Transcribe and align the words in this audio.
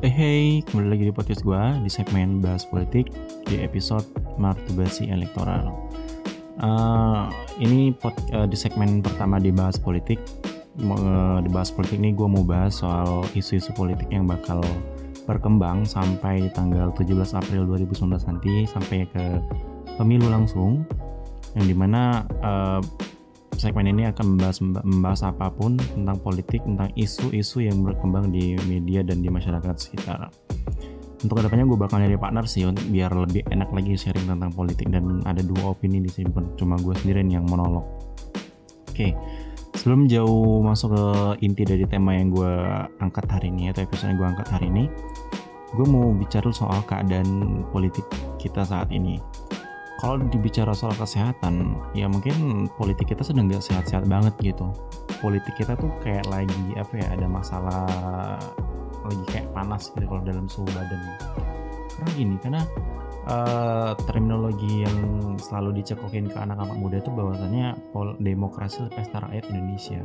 Eh 0.00 0.08
hey, 0.08 0.64
kembali 0.64 0.96
lagi 0.96 1.04
di 1.04 1.12
podcast 1.12 1.44
gue 1.44 1.60
di 1.84 1.92
segmen 1.92 2.40
bahas 2.40 2.64
politik 2.64 3.12
di 3.44 3.60
episode 3.60 4.08
Martubasi 4.40 5.12
Elektoral. 5.12 5.76
Uh, 6.56 7.28
ini 7.60 7.92
pod, 7.92 8.16
uh, 8.32 8.48
di 8.48 8.56
segmen 8.56 9.04
pertama 9.04 9.36
dibahas 9.36 9.76
politik. 9.76 10.16
Uh, 10.80 11.44
dibahas 11.44 11.68
politik 11.68 12.00
ini 12.00 12.16
gue 12.16 12.24
mau 12.24 12.40
bahas 12.40 12.80
soal 12.80 13.28
isu-isu 13.36 13.76
politik 13.76 14.08
yang 14.08 14.24
bakal 14.24 14.64
berkembang 15.28 15.84
sampai 15.84 16.48
tanggal 16.56 16.88
17 16.96 17.36
April 17.36 17.68
2019 17.68 18.24
nanti 18.24 18.64
sampai 18.72 19.04
ke 19.04 19.24
pemilu 20.00 20.32
langsung 20.32 20.80
yang 21.52 21.68
di 21.68 21.76
mana 21.76 22.24
uh, 22.40 22.80
segmen 23.58 23.90
ini 23.90 24.06
akan 24.08 24.36
membahas 24.36 24.58
membahas 24.62 25.20
apa 25.26 25.50
pun 25.50 25.76
tentang 25.76 26.16
politik, 26.22 26.62
tentang 26.62 26.92
isu-isu 26.94 27.64
yang 27.64 27.82
berkembang 27.82 28.30
di 28.30 28.54
media 28.68 29.02
dan 29.02 29.24
di 29.24 29.28
masyarakat 29.32 29.74
sekitar. 29.76 30.30
Untuk 31.20 31.36
ke 31.36 31.42
depannya 31.44 31.68
gue 31.68 31.76
bakal 31.76 32.00
nyari 32.00 32.16
partner 32.16 32.48
sih 32.48 32.64
biar 32.64 33.12
lebih 33.12 33.44
enak 33.52 33.68
lagi 33.76 33.92
sharing 33.92 34.24
tentang 34.24 34.56
politik 34.56 34.88
dan 34.88 35.20
ada 35.28 35.44
dua 35.44 35.76
opini 35.76 36.00
di 36.00 36.08
sini 36.08 36.32
bukan 36.32 36.56
cuma 36.56 36.80
gue 36.80 36.96
sendiri 36.96 37.20
yang 37.28 37.44
monolog. 37.44 37.84
Oke, 38.88 39.12
sebelum 39.76 40.08
jauh 40.08 40.64
masuk 40.64 40.96
ke 40.96 41.04
inti 41.44 41.68
dari 41.68 41.84
tema 41.84 42.16
yang 42.16 42.32
gue 42.32 42.52
angkat 43.04 43.28
hari 43.28 43.52
ini 43.52 43.68
atau 43.68 43.84
episode 43.84 44.16
yang 44.16 44.18
gue 44.18 44.28
angkat 44.32 44.48
hari 44.48 44.66
ini, 44.72 44.84
gue 45.76 45.86
mau 45.86 46.08
bicara 46.16 46.48
soal 46.56 46.80
keadaan 46.88 47.62
politik 47.68 48.08
kita 48.40 48.64
saat 48.64 48.88
ini 48.88 49.20
kalau 50.00 50.16
dibicara 50.32 50.72
soal 50.72 50.96
kesehatan 50.96 51.76
ya 51.92 52.08
mungkin 52.08 52.66
politik 52.80 53.12
kita 53.12 53.20
sedang 53.20 53.52
nggak 53.52 53.60
sehat-sehat 53.60 54.08
banget 54.08 54.32
gitu. 54.40 54.72
Politik 55.20 55.60
kita 55.60 55.76
tuh 55.76 55.92
kayak 56.00 56.24
lagi 56.32 56.72
apa 56.80 56.92
ya 56.96 57.06
ada 57.12 57.26
masalah 57.28 57.84
lagi 59.04 59.24
kayak 59.28 59.52
panas 59.52 59.92
gitu 59.92 60.08
kalau 60.08 60.24
dalam 60.24 60.48
suhu 60.48 60.64
badan. 60.72 61.00
Karena 61.92 62.10
gini 62.16 62.36
karena 62.40 62.62
uh, 63.28 63.92
terminologi 64.08 64.88
yang 64.88 64.98
selalu 65.36 65.84
dicekokin 65.84 66.32
ke 66.32 66.38
anak-anak 66.40 66.76
muda 66.80 66.96
itu 67.04 67.12
bahwasanya 67.12 67.76
demokrasi 68.24 68.88
pesta 68.96 69.20
rakyat 69.20 69.52
Indonesia 69.52 70.00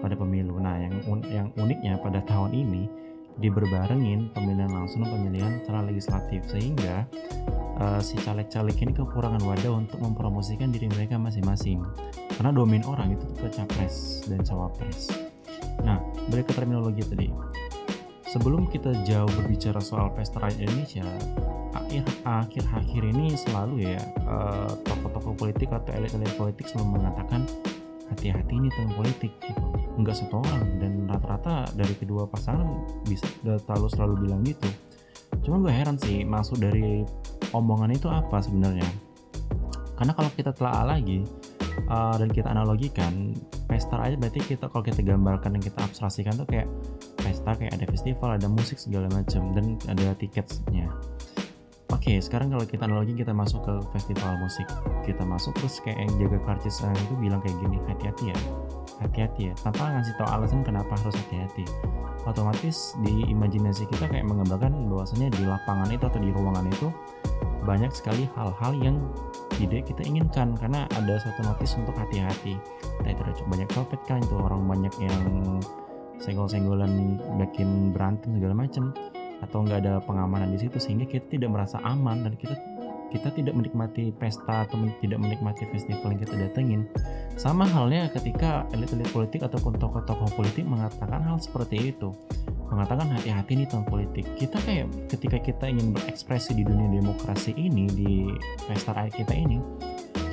pada 0.00 0.16
pemilu. 0.16 0.56
Nah 0.56 0.80
yang 0.80 0.96
un 1.04 1.20
yang 1.28 1.52
uniknya 1.60 2.00
pada 2.00 2.24
tahun 2.24 2.56
ini 2.56 2.88
diberbarengin 3.36 4.32
pemilihan 4.32 4.72
langsung 4.72 5.04
dan 5.04 5.12
pemilihan 5.12 5.52
secara 5.60 5.84
legislatif. 5.84 6.40
Sehingga 6.48 7.04
uh, 7.80 8.00
si 8.00 8.16
caleg-caleg 8.20 8.76
ini 8.80 8.92
kekurangan 8.92 9.42
wadah 9.44 9.72
untuk 9.72 10.00
mempromosikan 10.00 10.72
diri 10.72 10.88
mereka 10.88 11.20
masing-masing. 11.20 11.84
Karena 12.36 12.52
domain 12.52 12.84
orang 12.84 13.16
itu 13.16 13.26
ke 13.36 13.48
capres 13.52 14.24
dan 14.28 14.44
cawapres. 14.44 15.12
Nah 15.84 16.00
balik 16.28 16.50
ke 16.50 16.52
terminologi 16.56 17.02
tadi. 17.04 17.28
Sebelum 18.26 18.68
kita 18.68 18.92
jauh 19.06 19.30
berbicara 19.38 19.80
soal 19.80 20.12
pesta 20.12 20.42
rakyat 20.42 20.68
Indonesia 20.68 21.06
akhir 21.72 22.04
akhir 22.26 22.64
akhir 22.74 23.02
ini 23.04 23.36
selalu 23.38 23.94
ya 23.94 24.00
uh, 24.26 24.68
tokoh-tokoh 24.84 25.38
politik 25.38 25.70
atau 25.70 25.94
elit-elit 25.94 26.32
politik 26.34 26.66
selalu 26.66 27.00
mengatakan 27.00 27.46
hati-hati 28.10 28.52
ini 28.58 28.68
tentang 28.74 28.94
politik 28.98 29.32
gitu. 29.40 29.62
Nggak 29.96 30.16
satu 30.18 30.42
orang. 30.42 30.64
Dan 30.82 30.92
rata-rata 31.06 31.70
dari 31.78 31.94
kedua 31.94 32.26
pasangan 32.26 32.66
bisa 33.06 33.26
selalu 33.42 33.86
selalu 33.92 34.14
bilang 34.26 34.42
gitu. 34.44 34.68
Cuma 35.42 35.62
gue 35.62 35.72
heran 35.72 35.94
sih 35.98 36.26
maksud 36.26 36.58
dari 36.58 37.06
omongan 37.56 37.96
itu 37.96 38.06
apa 38.12 38.38
sebenarnya 38.44 38.86
karena 39.96 40.12
kalau 40.12 40.30
kita 40.36 40.52
telah 40.52 40.84
lagi 40.84 41.24
uh, 41.88 42.14
dan 42.20 42.28
kita 42.28 42.48
analogikan 42.52 43.32
pesta 43.66 43.96
aja 43.98 44.14
berarti 44.14 44.40
kita 44.44 44.68
kalau 44.68 44.84
kita 44.84 45.00
gambarkan 45.00 45.56
dan 45.56 45.62
kita 45.64 45.78
abstraksikan 45.82 46.36
tuh 46.36 46.46
kayak 46.46 46.68
pesta 47.16 47.56
kayak 47.56 47.72
ada 47.74 47.86
festival 47.88 48.36
ada 48.36 48.46
musik 48.46 48.76
segala 48.76 49.08
macam 49.10 49.56
dan 49.56 49.80
ada 49.88 50.12
tiketnya 50.14 50.92
Oke, 51.94 52.12
okay, 52.12 52.16
sekarang 52.18 52.50
kalau 52.50 52.66
kita 52.66 52.82
analogi 52.82 53.14
kita 53.14 53.30
masuk 53.30 53.62
ke 53.62 53.74
festival 53.94 54.34
musik. 54.42 54.66
Kita 55.06 55.22
masuk 55.22 55.54
terus 55.54 55.78
kayak 55.86 56.02
yang 56.02 56.12
jaga 56.18 56.38
karcis 56.42 56.82
itu 56.82 57.14
bilang 57.14 57.38
kayak 57.38 57.54
gini, 57.62 57.78
hati-hati 57.86 58.34
ya. 58.34 58.38
Hati-hati 58.96 59.52
ya, 59.52 59.54
tanpa 59.60 59.92
ngasih 59.92 60.14
tahu 60.16 60.28
alasan 60.28 60.60
kenapa 60.64 60.96
harus 60.96 61.12
hati-hati. 61.12 61.64
Otomatis 62.24 62.96
di 63.04 63.28
imajinasi 63.28 63.86
kita 63.86 64.08
kayak 64.08 64.26
menggambarkan 64.26 64.88
bahwasanya 64.90 65.30
di 65.30 65.42
lapangan 65.46 65.88
itu 65.92 66.04
atau 66.08 66.20
di 66.20 66.30
ruangan 66.32 66.66
itu 66.66 66.88
banyak 67.66 67.90
sekali 67.90 68.30
hal-hal 68.38 68.72
yang 68.78 68.96
tidak 69.58 69.90
kita 69.90 70.02
inginkan 70.06 70.54
karena 70.54 70.86
ada 70.94 71.18
satu 71.18 71.42
notis 71.44 71.74
untuk 71.76 71.94
hati-hati. 71.98 72.56
Kita 73.02 73.08
itu 73.12 73.42
banyak 73.46 73.68
copet 73.74 74.00
kan 74.06 74.22
itu 74.22 74.34
orang 74.38 74.64
banyak 74.64 74.94
yang 75.02 75.18
senggol-senggolan 76.22 77.20
bikin 77.36 77.92
berantem 77.92 78.40
segala 78.40 78.54
macam 78.56 78.94
atau 79.44 79.68
nggak 79.68 79.84
ada 79.84 79.94
pengamanan 80.00 80.48
di 80.48 80.64
situ 80.64 80.80
sehingga 80.80 81.04
kita 81.04 81.28
tidak 81.28 81.52
merasa 81.52 81.76
aman 81.84 82.24
dan 82.24 82.32
kita 82.40 82.56
kita 83.10 83.28
tidak 83.34 83.54
menikmati 83.54 84.10
pesta 84.16 84.66
atau 84.66 84.76
tidak 84.98 85.18
menikmati 85.22 85.66
festival 85.70 86.14
yang 86.14 86.20
kita 86.20 86.34
datengin. 86.36 86.80
Sama 87.38 87.68
halnya 87.68 88.10
ketika 88.10 88.66
elit-elit 88.74 89.08
politik 89.12 89.44
ataupun 89.46 89.78
tokoh-tokoh 89.78 90.30
politik 90.34 90.66
mengatakan 90.66 91.22
hal 91.22 91.38
seperti 91.38 91.94
itu. 91.94 92.10
Mengatakan 92.66 93.06
hati-hati 93.14 93.62
nih 93.62 93.66
tentang 93.70 93.86
politik. 93.86 94.26
Kita 94.34 94.58
kayak 94.66 94.90
ketika 95.06 95.38
kita 95.38 95.64
ingin 95.70 95.94
berekspresi 95.94 96.50
di 96.58 96.66
dunia 96.66 96.98
demokrasi 96.98 97.54
ini, 97.54 97.86
di 97.86 98.26
pesta 98.66 98.90
rakyat 98.90 99.14
kita 99.22 99.34
ini, 99.38 99.62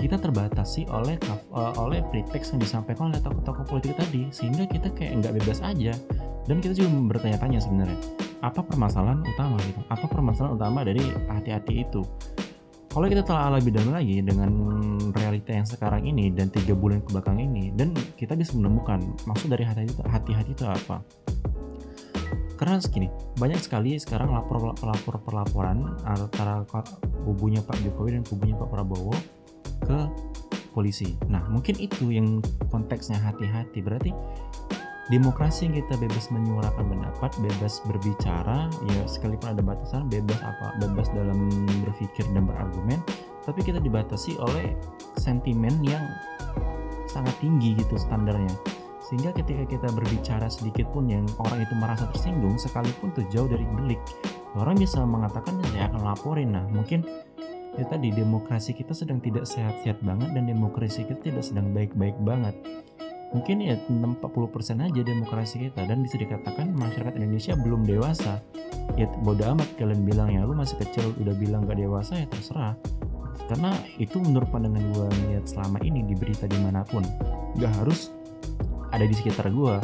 kita 0.01 0.17
terbatasi 0.17 0.89
oleh 0.89 1.15
uh, 1.53 1.73
oleh 1.77 2.01
pretext 2.09 2.57
yang 2.57 2.61
disampaikan 2.65 3.13
oleh 3.13 3.21
tokoh-tokoh 3.21 3.69
politik 3.69 3.93
tadi 3.95 4.27
sehingga 4.33 4.65
kita 4.65 4.89
kayak 4.97 5.21
nggak 5.21 5.33
bebas 5.39 5.61
aja 5.61 5.93
dan 6.49 6.59
kita 6.59 6.75
juga 6.75 6.89
bertanya-tanya 7.15 7.59
sebenarnya 7.61 7.99
apa 8.43 8.59
permasalahan 8.59 9.23
utama 9.23 9.55
gitu 9.63 9.79
apa 9.87 10.05
permasalahan 10.11 10.59
utama 10.59 10.79
dari 10.83 10.99
hati-hati 11.31 11.87
itu 11.87 12.03
kalau 12.93 13.09
kita 13.09 13.25
telah 13.25 13.57
lebih 13.57 13.73
dalam 13.73 13.97
lagi 13.97 14.21
dengan 14.21 14.53
realita 15.17 15.49
yang 15.49 15.65
sekarang 15.65 16.05
ini 16.05 16.29
dan 16.29 16.53
tiga 16.53 16.77
bulan 16.77 17.01
ke 17.01 17.09
belakang 17.09 17.41
ini 17.41 17.73
dan 17.73 17.89
kita 18.13 18.37
bisa 18.37 18.53
menemukan 18.53 19.01
maksud 19.25 19.49
dari 19.49 19.65
hati-hati 19.65 20.53
itu 20.53 20.65
apa 20.69 21.01
karena 22.53 22.77
segini 22.77 23.09
banyak 23.41 23.57
sekali 23.59 23.97
sekarang 23.97 24.29
lapor 24.29 24.77
lapor 24.85 25.19
pelaporan 25.25 25.97
antara 26.05 26.61
kubunya 27.25 27.65
Pak 27.65 27.81
Jokowi 27.81 28.21
dan 28.21 28.23
kubunya 28.23 28.55
Pak 28.55 28.69
Prabowo 28.69 29.11
ke 29.83 29.99
polisi. 30.71 31.13
Nah 31.29 31.45
mungkin 31.49 31.77
itu 31.77 32.09
yang 32.09 32.41
konteksnya 32.73 33.19
hati-hati 33.19 33.83
berarti 33.83 34.11
demokrasi 35.11 35.67
yang 35.67 35.75
kita 35.83 35.99
bebas 35.99 36.31
menyuarakan 36.31 36.85
pendapat, 36.87 37.31
bebas 37.43 37.83
berbicara, 37.83 38.71
ya 38.87 39.03
sekalipun 39.03 39.51
ada 39.51 39.63
batasan, 39.63 40.07
bebas 40.07 40.39
apa, 40.39 40.79
bebas 40.79 41.11
dalam 41.11 41.51
berpikir 41.83 42.23
dan 42.31 42.47
berargumen, 42.47 43.03
tapi 43.43 43.59
kita 43.67 43.83
dibatasi 43.83 44.39
oleh 44.39 44.71
sentimen 45.19 45.75
yang 45.83 46.03
sangat 47.11 47.35
tinggi 47.43 47.75
gitu 47.75 47.99
standarnya. 47.99 48.55
Sehingga 49.03 49.35
ketika 49.35 49.67
kita 49.67 49.87
berbicara 49.91 50.47
sedikit 50.47 50.87
pun 50.95 51.11
yang 51.11 51.27
orang 51.35 51.67
itu 51.67 51.75
merasa 51.75 52.07
tersinggung, 52.15 52.55
sekalipun 52.55 53.11
tuh 53.11 53.27
jauh 53.27 53.51
dari 53.51 53.67
delik, 53.75 53.99
orang 54.55 54.79
bisa 54.79 55.03
mengatakan 55.03 55.59
saya 55.75 55.91
akan 55.91 56.01
laporin. 56.07 56.55
Nah, 56.55 56.63
mungkin 56.71 57.03
itu 57.75 57.83
tadi 57.89 58.13
demokrasi 58.13 58.71
kita 58.71 58.95
sedang 58.95 59.19
tidak 59.19 59.49
sehat-sehat 59.49 59.99
banget 60.05 60.29
dan 60.31 60.47
demokrasi 60.47 61.03
kita 61.09 61.19
tidak 61.25 61.43
sedang 61.43 61.73
baik-baik 61.73 62.13
banget 62.21 62.53
mungkin 63.33 63.59
ya 63.59 63.75
40% 63.89 64.13
aja 64.79 65.01
demokrasi 65.01 65.69
kita. 65.69 65.83
Dan 65.83 66.05
bisa 66.05 66.15
dikatakan 66.21 66.71
masyarakat 66.77 67.17
Indonesia 67.17 67.53
belum 67.57 67.83
dewasa. 67.83 68.39
Ya 68.95 69.09
bodoh 69.25 69.57
amat 69.57 69.67
kalian 69.75 70.05
bilang 70.05 70.29
ya 70.31 70.45
lu 70.45 70.53
masih 70.53 70.77
kecil 70.79 71.11
udah 71.19 71.35
bilang 71.35 71.65
gak 71.65 71.81
dewasa 71.81 72.23
ya 72.23 72.27
terserah. 72.29 72.77
Karena 73.49 73.75
itu 73.99 74.21
menurut 74.21 74.47
pandangan 74.53 74.85
gue 74.93 75.07
lihat 75.27 75.49
selama 75.49 75.81
ini 75.83 76.05
di 76.05 76.15
berita 76.15 76.47
di 76.47 76.57
mana 76.61 76.85
pun 76.85 77.03
gak 77.59 77.73
harus 77.83 78.13
ada 78.93 79.03
di 79.03 79.15
sekitar 79.17 79.49
gue 79.49 79.75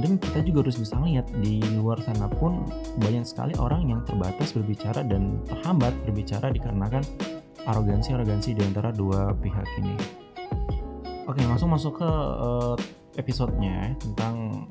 dan 0.00 0.20
kita 0.20 0.44
juga 0.44 0.68
harus 0.68 0.76
bisa 0.76 0.96
lihat 1.00 1.26
di 1.40 1.64
luar 1.80 1.96
sana 2.04 2.28
pun 2.28 2.68
banyak 3.00 3.24
sekali 3.24 3.56
orang 3.56 3.88
yang 3.88 4.00
terbatas 4.04 4.52
berbicara 4.52 5.00
dan 5.00 5.40
terhambat 5.48 5.96
berbicara 6.04 6.52
dikarenakan 6.52 7.00
arogansi-arogansi 7.64 8.54
di 8.54 8.62
antara 8.62 8.92
dua 8.92 9.32
pihak 9.40 9.66
ini. 9.80 10.25
Oke, 11.26 11.42
langsung 11.42 11.74
masuk 11.74 11.98
ke 11.98 12.06
uh, 12.06 12.78
episodenya 13.18 13.98
tentang 13.98 14.62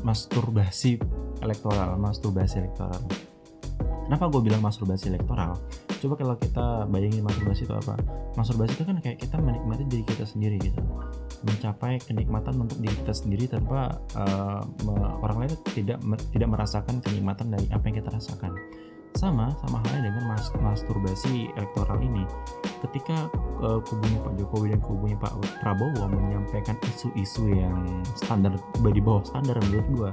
masturbasi 0.00 0.96
elektoral, 1.44 2.00
masturbasi 2.00 2.64
elektoral. 2.64 2.96
Kenapa 4.08 4.32
gue 4.32 4.40
bilang 4.40 4.64
masturbasi 4.64 5.12
elektoral? 5.12 5.60
Coba 6.00 6.14
kalau 6.16 6.34
kita 6.40 6.88
bayangin 6.88 7.20
masturbasi 7.20 7.68
itu 7.68 7.74
apa? 7.76 8.00
Masturbasi 8.32 8.80
itu 8.80 8.84
kan 8.88 8.96
kayak 9.04 9.20
kita 9.20 9.36
menikmati 9.44 9.84
diri 9.92 10.04
kita 10.08 10.24
sendiri 10.24 10.56
gitu, 10.64 10.80
mencapai 11.44 12.00
kenikmatan 12.00 12.56
untuk 12.56 12.80
diri 12.80 12.96
kita 13.04 13.12
sendiri 13.12 13.44
tanpa 13.52 14.00
uh, 14.16 14.64
orang 15.20 15.44
lain 15.44 15.52
tidak 15.76 16.00
tidak 16.32 16.48
merasakan 16.48 17.04
kenikmatan 17.04 17.52
dari 17.52 17.68
apa 17.76 17.84
yang 17.92 17.96
kita 18.00 18.08
rasakan 18.08 18.56
sama 19.16 19.50
sama 19.64 19.82
halnya 19.86 20.10
dengan 20.12 20.34
mas 20.34 20.50
masturbasi 20.62 21.50
elektoral 21.58 21.98
ini. 22.00 22.24
Ketika 22.80 23.28
uh, 23.60 23.80
kubunya 23.84 24.18
Pak 24.24 24.34
Jokowi 24.40 24.66
dan 24.72 24.80
kubunya 24.80 25.16
Pak 25.18 25.34
Prabowo 25.60 26.08
menyampaikan 26.08 26.76
isu-isu 26.86 27.50
yang 27.52 28.04
standar 28.16 28.56
di 28.80 29.02
bawah 29.02 29.24
standar 29.26 29.58
menurut 29.66 29.88
gua 29.92 30.10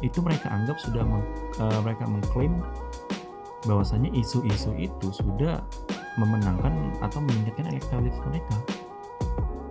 itu 0.00 0.18
mereka 0.24 0.48
anggap 0.48 0.80
sudah 0.80 1.04
meng, 1.04 1.24
uh, 1.60 1.80
mereka 1.84 2.08
mengklaim 2.08 2.56
bahwasanya 3.68 4.08
isu-isu 4.16 4.72
itu 4.80 5.08
sudah 5.12 5.60
memenangkan 6.16 6.72
atau 7.04 7.20
meningkatkan 7.20 7.70
elektabilitas 7.70 8.20
mereka. 8.24 8.56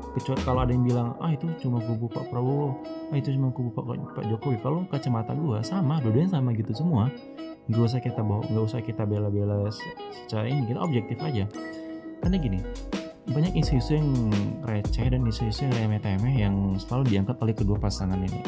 Kecuali 0.10 0.42
kalau 0.42 0.66
ada 0.66 0.71
yang 0.74 0.86
bilang 0.86 1.13
ah 1.21 1.33
itu 1.33 1.50
cuma 1.62 1.81
kubu 1.81 2.10
Pak 2.10 2.30
Prabowo 2.30 2.77
ah 3.10 3.18
itu 3.18 3.33
cuma 3.33 3.50
kubu 3.51 3.69
Pak, 3.74 3.83
Pak 4.16 4.25
Jokowi. 4.30 4.57
Kalau 4.62 4.86
kacamata 4.88 5.33
gue 5.33 5.60
sama 5.66 6.00
dua-duanya 6.01 6.39
sama 6.39 6.54
gitu 6.54 6.71
semua 6.71 7.10
nggak 7.69 7.86
usah 7.86 8.01
kita 8.01 8.21
bawa 8.25 8.42
nggak 8.50 8.66
usah 8.66 8.81
kita 8.81 9.06
bela-bela 9.06 9.69
secara 10.25 10.50
ini 10.50 10.66
kita 10.66 10.80
objektif 10.81 11.18
aja. 11.21 11.45
Karena 12.19 12.36
gini 12.42 12.60
banyak 13.30 13.54
isu-isu 13.62 14.01
yang 14.01 14.10
receh 14.66 15.06
dan 15.06 15.21
isu-isu 15.21 15.69
yang 15.69 15.74
remeh-temeh 15.77 16.33
yang 16.33 16.56
selalu 16.81 17.13
diangkat 17.13 17.38
oleh 17.39 17.54
kedua 17.54 17.77
pasangan 17.77 18.18
ini. 18.18 18.42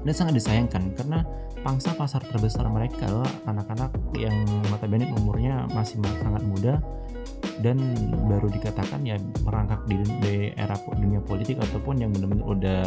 Dan 0.00 0.14
sangat 0.16 0.38
disayangkan 0.38 0.94
karena 0.96 1.26
pangsa 1.60 1.92
pasar 1.92 2.24
terbesar 2.24 2.64
mereka 2.72 3.04
adalah 3.04 3.28
anak-anak 3.44 3.92
yang 4.16 4.32
notabene 4.72 5.12
umurnya 5.12 5.68
masih 5.76 6.00
sangat 6.00 6.40
muda 6.46 6.80
dan 7.60 7.76
baru 8.24 8.48
dikatakan 8.48 9.04
ya 9.04 9.20
merangkak 9.44 9.84
di, 9.84 10.00
di 10.24 10.34
era 10.56 10.72
dunia 10.96 11.20
politik 11.20 11.60
ataupun 11.60 12.00
yang 12.00 12.10
benar-benar 12.16 12.46
udah 12.48 12.82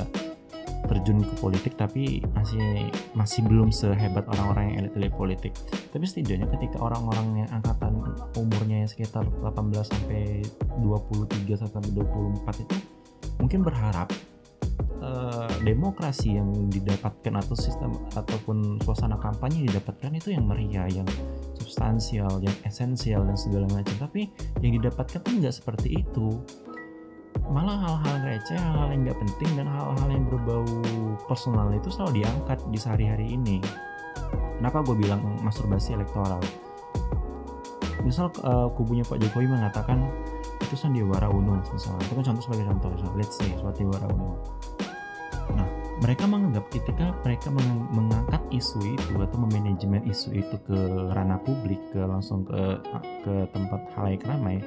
terjun 0.88 1.24
ke 1.24 1.34
politik 1.40 1.74
tapi 1.80 2.20
masih 2.36 2.92
masih 3.16 3.42
belum 3.48 3.72
sehebat 3.72 4.28
orang-orang 4.28 4.64
yang 4.70 4.78
elit-elit 4.86 5.14
politik. 5.16 5.54
Tapi 5.92 6.04
setidaknya 6.04 6.48
ketika 6.60 6.80
orang-orang 6.84 7.46
yang 7.46 7.50
angkatan 7.56 8.04
umurnya 8.36 8.84
yang 8.84 8.90
sekitar 8.90 9.24
18 9.42 9.88
sampai 9.88 10.44
23 10.84 11.62
sampai 11.62 11.80
24 11.96 12.64
itu 12.64 12.76
mungkin 13.40 13.60
berharap 13.66 14.08
uh, 15.04 15.52
demokrasi 15.62 16.40
yang 16.40 16.50
didapatkan 16.72 17.34
atau 17.40 17.56
sistem 17.58 17.92
ataupun 18.16 18.80
suasana 18.84 19.20
kampanye 19.20 19.68
didapatkan 19.68 20.12
itu 20.16 20.36
yang 20.36 20.48
meriah, 20.48 20.88
yang 20.90 21.08
substansial, 21.60 22.40
yang 22.40 22.56
esensial 22.64 23.28
dan 23.28 23.36
segala 23.36 23.68
macam. 23.72 23.96
Tapi 24.00 24.32
yang 24.64 24.80
didapatkan 24.80 25.20
pun 25.20 25.44
nggak 25.44 25.56
seperti 25.56 26.04
itu 26.04 26.40
malah 27.50 27.78
hal-hal 27.78 28.16
receh, 28.26 28.58
hal-hal 28.58 28.90
yang 28.94 29.02
nggak 29.06 29.20
penting 29.20 29.50
dan 29.58 29.68
hal-hal 29.70 30.10
yang 30.10 30.26
berbau 30.26 30.66
personal 31.30 31.70
itu 31.74 31.90
selalu 31.94 32.24
diangkat 32.24 32.60
di 32.70 32.78
sehari-hari 32.78 33.28
ini. 33.36 33.58
Kenapa 34.58 34.80
gue 34.86 34.96
bilang 34.96 35.22
masturbasi 35.44 35.98
elektoral? 35.98 36.40
Misal 38.04 38.32
uh, 38.44 38.68
kubunya 38.74 39.04
Pak 39.04 39.20
Jokowi 39.20 39.48
mengatakan 39.48 40.04
itu 40.60 40.76
Sandiwara 40.76 41.28
Uno, 41.32 41.60
misalnya 41.60 42.04
itu 42.04 42.14
kan 42.16 42.24
contoh 42.32 42.44
sebagai 42.44 42.66
contoh, 42.72 42.90
misalnya, 42.96 43.16
let's 43.20 43.36
say 43.36 43.50
Sandiwara 43.60 44.08
Uno. 44.12 44.40
Nah, 45.54 45.68
mereka 46.00 46.24
menganggap 46.28 46.66
ketika 46.72 47.12
mereka 47.24 47.48
meng 47.52 47.88
mengangkat 47.92 48.42
isu 48.52 48.80
itu 48.82 49.14
atau 49.20 49.38
memanajemen 49.40 50.04
isu 50.08 50.30
itu 50.36 50.56
ke 50.64 50.80
ranah 51.12 51.40
publik, 51.44 51.80
ke 51.92 52.00
langsung 52.04 52.48
ke 52.48 52.80
ke 53.24 53.34
tempat 53.52 53.82
halayak 53.96 54.24
ramai, 54.28 54.64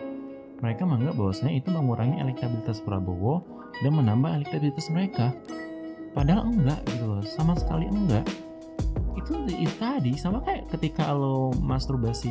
mereka 0.65 0.89
menganggap 0.89 1.17
bahwasanya 1.21 1.53
itu 1.59 1.69
mengurangi 1.69 2.17
elektabilitas 2.21 2.81
Prabowo 2.81 3.45
dan 3.85 3.93
menambah 3.93 4.31
elektabilitas 4.41 4.89
mereka. 4.89 5.37
Padahal 6.17 6.49
enggak 6.49 6.81
gitu 6.89 7.05
loh, 7.05 7.21
sama 7.25 7.53
sekali 7.61 7.85
enggak. 7.93 8.25
Itu, 9.17 9.43
itu 9.51 9.75
tadi 9.77 10.15
sama 10.15 10.39
kayak 10.47 10.71
ketika 10.71 11.11
lo 11.11 11.51
masturbasi 11.59 12.31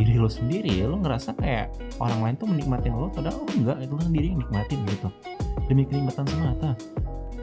diri 0.00 0.14
lo 0.16 0.32
sendiri 0.32 0.80
lo 0.88 0.96
ngerasa 1.04 1.36
kayak 1.36 1.76
orang 2.00 2.24
lain 2.24 2.34
tuh 2.40 2.48
menikmatin 2.48 2.96
lo 2.96 3.12
padahal 3.12 3.44
lo 3.44 3.46
enggak 3.52 3.84
itu 3.84 3.92
lo 3.92 4.00
sendiri 4.00 4.26
yang 4.32 4.40
nikmatin 4.40 4.80
gitu 4.88 5.08
demi 5.68 5.84
kenikmatan 5.84 6.24
semata 6.24 6.72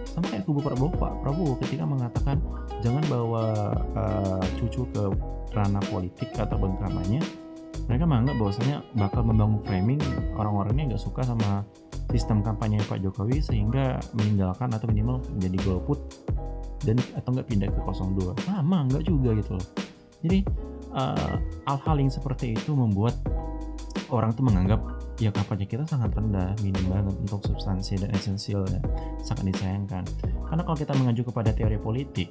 sama 0.10 0.26
kayak 0.30 0.44
kubu 0.46 0.66
Prabowo 0.66 0.90
Pak 0.98 1.14
Prabowo 1.22 1.54
ketika 1.62 1.86
mengatakan 1.86 2.38
jangan 2.82 3.04
bawa 3.14 3.44
uh, 3.94 4.46
cucu 4.58 4.90
ke 4.90 5.04
ranah 5.54 5.84
politik 5.94 6.34
atau 6.34 6.58
kampanye 6.58 7.22
mereka 7.88 8.04
menganggap 8.08 8.36
bahwasanya 8.40 8.78
bakal 8.96 9.22
membangun 9.28 9.60
framing 9.68 10.00
orang-orang 10.40 10.74
ini 10.80 10.84
nggak 10.94 11.04
suka 11.04 11.22
sama 11.28 11.68
sistem 12.14 12.46
kampanye 12.46 12.80
Pak 12.86 13.02
Jokowi 13.02 13.42
sehingga 13.42 14.00
meninggalkan 14.14 14.70
atau 14.72 14.86
minimal 14.88 15.20
menjadi 15.34 15.58
golput 15.66 16.00
dan 16.84 17.00
atau 17.16 17.34
nggak 17.34 17.48
pindah 17.48 17.70
ke 17.72 17.80
02 17.80 18.46
sama 18.46 18.86
nggak 18.88 19.04
juga 19.08 19.34
gitu 19.40 19.58
loh. 19.58 19.68
Jadi 20.24 20.40
uh, 20.96 21.36
hal-hal 21.68 21.96
yang 22.00 22.12
seperti 22.12 22.56
itu 22.56 22.72
membuat 22.72 23.18
orang 24.14 24.32
tuh 24.36 24.46
menganggap 24.46 24.80
ya 25.18 25.30
kampanye 25.34 25.66
kita 25.66 25.86
sangat 25.90 26.14
rendah 26.14 26.54
minim 26.62 26.86
banget 26.90 27.14
untuk 27.18 27.42
substansi 27.46 27.98
dan 28.02 28.10
esensial 28.14 28.64
ya 28.70 28.80
sangat 29.26 29.50
disayangkan. 29.52 30.04
Karena 30.48 30.62
kalau 30.62 30.78
kita 30.78 30.94
mengacu 30.96 31.26
kepada 31.26 31.50
teori 31.52 31.82
politik 31.82 32.30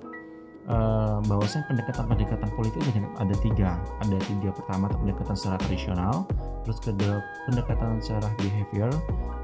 uh, 0.68 1.18
bahwasanya 1.26 1.64
pendekatan-pendekatan 1.70 2.50
politik 2.54 2.82
ada 3.18 3.34
tiga. 3.40 3.70
Ada 4.04 4.18
tiga 4.28 4.50
pertama 4.54 4.86
pendekatan 4.90 5.34
secara 5.34 5.58
tradisional 5.62 6.26
terus 6.62 6.78
kedua 6.78 7.18
pendekatan 7.50 7.98
secara 7.98 8.30
behavior 8.38 8.90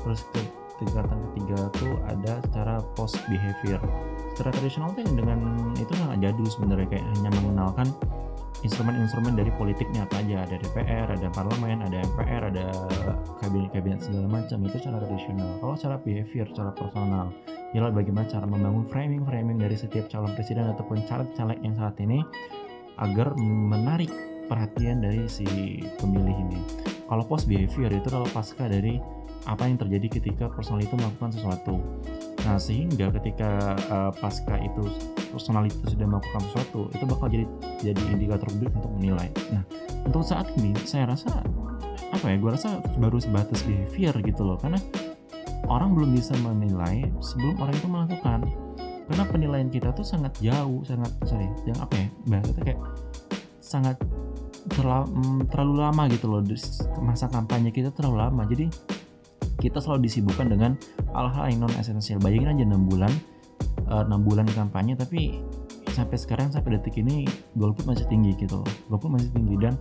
terus 0.06 0.22
ke 0.30 0.40
pendekatan 0.78 1.18
ketiga 1.30 1.58
tuh 1.74 1.92
ada 2.06 2.38
secara 2.46 2.78
post 2.94 3.18
behavior 3.26 3.82
secara 4.38 4.54
tradisional 4.54 4.94
tuh 4.94 5.02
dengan 5.02 5.42
itu 5.74 5.90
sangat 5.98 6.30
jadul 6.30 6.46
sebenarnya 6.46 6.86
kayak 6.86 7.06
hanya 7.18 7.30
mengenalkan 7.42 7.90
instrumen-instrumen 8.66 9.38
dari 9.38 9.50
politiknya 9.54 10.02
apa 10.06 10.18
aja. 10.18 10.42
Ada 10.46 10.56
DPR 10.62 11.06
ada 11.14 11.26
parlemen 11.30 11.78
ada 11.82 12.02
MPR 12.02 12.42
ada 12.50 12.66
kabinet-kabinet 13.38 14.02
segala 14.02 14.26
macam. 14.26 14.58
Itu 14.66 14.76
secara 14.82 14.98
tradisional. 15.06 15.58
Kalau 15.62 15.74
secara 15.78 15.96
behavior 16.02 16.46
secara 16.50 16.70
personal 16.74 17.30
ialah 17.76 17.92
bagaimana 17.92 18.28
cara 18.28 18.48
membangun 18.48 18.88
framing-framing 18.88 19.60
dari 19.60 19.76
setiap 19.76 20.08
calon 20.08 20.32
presiden 20.32 20.72
ataupun 20.72 21.04
caleg-caleg 21.04 21.58
yang 21.60 21.74
saat 21.76 21.96
ini 22.00 22.24
agar 22.98 23.36
menarik 23.38 24.10
perhatian 24.48 25.04
dari 25.04 25.28
si 25.28 25.44
pemilih 26.00 26.34
ini 26.34 26.60
kalau 27.08 27.24
post 27.24 27.48
behavior 27.48 27.88
itu 27.88 28.06
adalah 28.12 28.28
pasca 28.36 28.68
dari 28.68 29.00
apa 29.48 29.64
yang 29.64 29.80
terjadi 29.80 30.20
ketika 30.20 30.52
personal 30.52 30.84
itu 30.84 30.92
melakukan 30.92 31.32
sesuatu. 31.32 31.80
Nah, 32.44 32.60
sehingga 32.60 33.08
ketika 33.16 33.80
uh, 33.88 34.12
pasca 34.12 34.60
itu 34.60 34.84
personal 35.32 35.64
itu 35.64 35.80
sudah 35.88 36.04
melakukan 36.04 36.44
sesuatu, 36.52 36.92
itu 36.92 37.04
bakal 37.08 37.26
jadi 37.32 37.46
jadi 37.80 38.02
indikator 38.12 38.44
publik 38.52 38.76
untuk 38.76 38.92
menilai. 39.00 39.32
Nah, 39.48 39.64
untuk 40.04 40.20
saat 40.20 40.52
ini 40.60 40.76
saya 40.84 41.08
rasa 41.08 41.32
apa 42.12 42.24
ya? 42.28 42.36
Gue 42.36 42.50
rasa 42.52 42.76
baru 43.00 43.16
sebatas 43.16 43.64
behavior 43.64 44.12
gitu 44.20 44.44
loh, 44.44 44.60
karena 44.60 44.76
orang 45.68 45.94
belum 45.94 46.16
bisa 46.16 46.34
menilai 46.42 47.06
sebelum 47.20 47.54
orang 47.60 47.74
itu 47.76 47.88
melakukan. 47.88 48.40
Karena 49.08 49.24
penilaian 49.24 49.68
kita 49.72 49.88
tuh 49.96 50.04
sangat 50.04 50.36
jauh, 50.44 50.84
sangat 50.84 51.08
sorry, 51.24 51.48
yang 51.64 51.78
apa 51.80 51.94
ya? 51.96 52.08
Bahasa 52.28 52.60
kayak 52.60 52.80
sangat 53.60 53.96
terlalu, 54.68 55.06
mm, 55.16 55.40
terlalu 55.48 55.74
lama 55.80 56.02
gitu 56.12 56.26
loh 56.28 56.40
masa 57.00 57.26
kampanye 57.32 57.72
kita 57.72 57.88
terlalu 57.92 58.16
lama 58.20 58.42
jadi 58.44 58.68
kita 59.58 59.82
selalu 59.82 60.06
disibukkan 60.06 60.46
dengan 60.52 60.72
hal-hal 61.12 61.44
yang 61.50 61.66
non 61.66 61.74
esensial 61.80 62.20
bayangin 62.22 62.54
aja 62.54 62.64
6 62.68 62.88
bulan 62.88 63.12
eh, 63.90 64.04
6 64.06 64.28
bulan 64.28 64.46
kampanye 64.52 64.94
tapi 64.94 65.42
sampai 65.92 66.14
sekarang 66.14 66.48
sampai 66.54 66.78
detik 66.78 67.00
ini 67.00 67.26
golput 67.58 67.88
masih 67.88 68.06
tinggi 68.06 68.36
gitu 68.38 68.62
golput 68.86 69.10
masih 69.10 69.30
tinggi 69.34 69.58
dan 69.58 69.74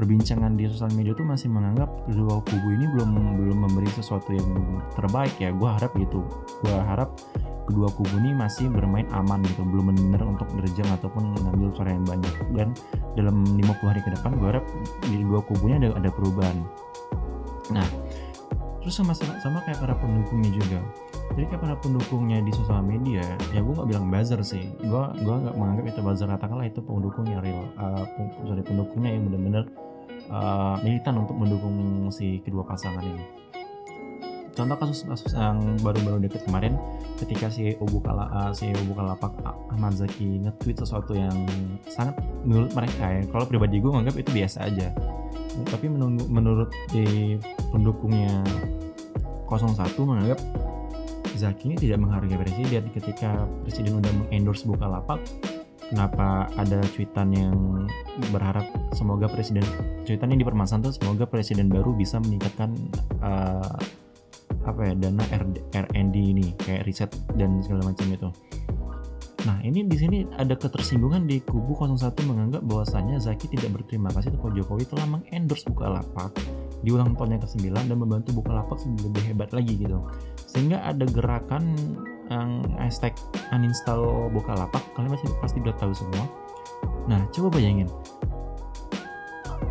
perbincangan 0.00 0.56
di 0.56 0.64
sosial 0.64 0.88
media 0.96 1.12
tuh 1.12 1.28
masih 1.28 1.52
menganggap 1.52 1.92
kedua 2.08 2.40
kubu 2.48 2.68
ini 2.72 2.88
belum 2.96 3.36
belum 3.36 3.58
memberi 3.68 3.90
sesuatu 3.92 4.32
yang 4.32 4.48
terbaik 4.96 5.36
ya. 5.36 5.52
Gue 5.52 5.68
harap 5.68 5.92
gitu. 6.00 6.24
Gue 6.64 6.72
harap 6.72 7.12
kedua 7.68 7.92
kubu 7.92 8.16
ini 8.24 8.32
masih 8.32 8.72
bermain 8.72 9.04
aman 9.12 9.44
gitu. 9.44 9.60
Belum 9.60 9.92
benar 9.92 10.24
untuk 10.24 10.48
derjang 10.56 10.88
ataupun 10.96 11.36
mengambil 11.36 11.68
suara 11.76 11.92
yang 11.92 12.08
banyak. 12.08 12.32
Dan 12.56 12.72
dalam 13.12 13.44
50 13.44 13.60
hari 13.92 14.00
ke 14.00 14.10
depan 14.16 14.40
gue 14.40 14.48
harap 14.48 14.64
di 15.04 15.20
dua 15.20 15.44
kubunya 15.44 15.76
ada 15.76 15.92
ada 16.00 16.08
perubahan. 16.08 16.56
Nah 17.68 17.84
terus 18.80 18.96
sama 18.96 19.12
sama 19.12 19.60
kayak 19.68 19.84
para 19.84 19.92
pendukungnya 20.00 20.48
juga. 20.56 20.80
Jadi 21.36 21.44
kayak 21.46 21.60
para 21.60 21.76
pendukungnya 21.76 22.40
di 22.40 22.50
sosial 22.56 22.80
media 22.80 23.20
ya 23.52 23.60
gue 23.60 23.72
nggak 23.76 23.88
bilang 23.92 24.08
buzzer 24.08 24.40
sih. 24.40 24.72
Gue 24.80 25.04
gue 25.20 25.34
nggak 25.44 25.54
menganggap 25.60 25.84
itu 25.92 26.00
buzzer. 26.00 26.28
Katakanlah 26.32 26.72
itu 26.72 26.80
pendukung 26.80 27.28
yang 27.28 27.44
real. 27.44 27.68
Uh, 27.76 28.08
sorry 28.48 28.64
pendukungnya 28.64 29.12
yang 29.12 29.28
benar-benar 29.28 29.68
uh, 30.30 30.78
militan 30.80 31.20
untuk 31.20 31.36
mendukung 31.36 32.08
si 32.14 32.40
kedua 32.40 32.64
pasangan 32.64 33.02
ini. 33.02 33.24
Contoh 34.50 34.76
kasus-kasus 34.76 35.32
yang 35.38 35.78
baru-baru 35.80 36.26
deket 36.26 36.42
kemarin 36.44 36.74
ketika 37.22 37.48
si 37.48 37.70
Bukala 37.78 38.26
uh, 38.34 38.52
si 38.52 38.68
Bukalapak 38.84 39.30
Ahmad 39.70 39.94
Zaki 39.94 40.42
nge-tweet 40.42 40.82
sesuatu 40.82 41.14
yang 41.14 41.46
sangat 41.86 42.18
menurut 42.42 42.74
mereka 42.74 43.04
ya. 43.08 43.22
Kalau 43.30 43.46
pribadi 43.46 43.78
gue 43.78 43.90
menganggap 43.90 44.18
itu 44.18 44.30
biasa 44.34 44.66
aja. 44.66 44.90
Tapi 45.66 45.86
menunggu, 45.90 46.26
menurut 46.30 46.70
di 46.90 47.38
pendukungnya 47.70 48.42
01 49.46 49.96
menganggap 50.02 50.38
Zaki 51.38 51.72
ini 51.72 51.76
tidak 51.78 52.02
menghargai 52.02 52.36
presiden. 52.36 52.90
Ketika 52.90 53.46
presiden 53.64 54.02
udah 54.02 54.12
mengendorse 54.12 54.66
Bukalapak 54.66 55.22
kenapa 55.90 56.46
ada 56.54 56.78
cuitan 56.94 57.34
yang 57.34 57.58
berharap 58.30 58.64
semoga 58.94 59.26
presiden 59.26 59.66
cuitan 60.06 60.30
yang 60.30 60.40
dipermasalahan 60.46 60.86
tuh 60.88 60.94
semoga 60.94 61.26
presiden 61.26 61.66
baru 61.66 61.90
bisa 61.92 62.22
meningkatkan 62.22 62.72
uh, 63.20 63.74
apa 64.64 64.92
ya 64.92 64.94
dana 64.94 65.24
R&D 65.74 66.14
ini 66.14 66.54
kayak 66.62 66.86
riset 66.86 67.10
dan 67.34 67.58
segala 67.64 67.90
macam 67.90 68.06
itu 68.08 68.30
Nah 69.48 69.56
ini 69.64 69.88
di 69.88 69.96
sini 69.96 70.28
ada 70.36 70.52
ketersinggungan 70.52 71.24
di 71.24 71.40
kubu 71.40 71.72
01 71.72 71.96
menganggap 72.28 72.60
bahwasannya 72.60 73.16
Zaki 73.16 73.48
tidak 73.56 73.80
berterima 73.80 74.12
kasih 74.12 74.36
kepada 74.36 74.52
Jokowi 74.60 74.84
telah 74.84 75.06
mengendorse 75.08 75.64
Bukalapak 75.64 76.36
di 76.84 76.92
ulang 76.92 77.16
tahunnya 77.16 77.40
ke-9 77.44 77.88
dan 77.88 77.96
membantu 77.96 78.36
Bukalapak 78.36 78.76
lebih 78.84 79.22
hebat 79.32 79.50
lagi 79.56 79.80
gitu. 79.80 80.04
Sehingga 80.44 80.84
ada 80.84 81.08
gerakan 81.08 81.72
yang 82.30 82.62
hashtag 82.78 83.12
uninstall 83.50 84.30
Bukalapak, 84.30 84.80
kalian 84.94 85.18
masih 85.18 85.28
pasti 85.42 85.58
udah 85.58 85.74
tahu 85.76 85.90
semua. 85.90 86.24
Nah 87.10 87.20
coba 87.34 87.58
bayangin, 87.58 87.90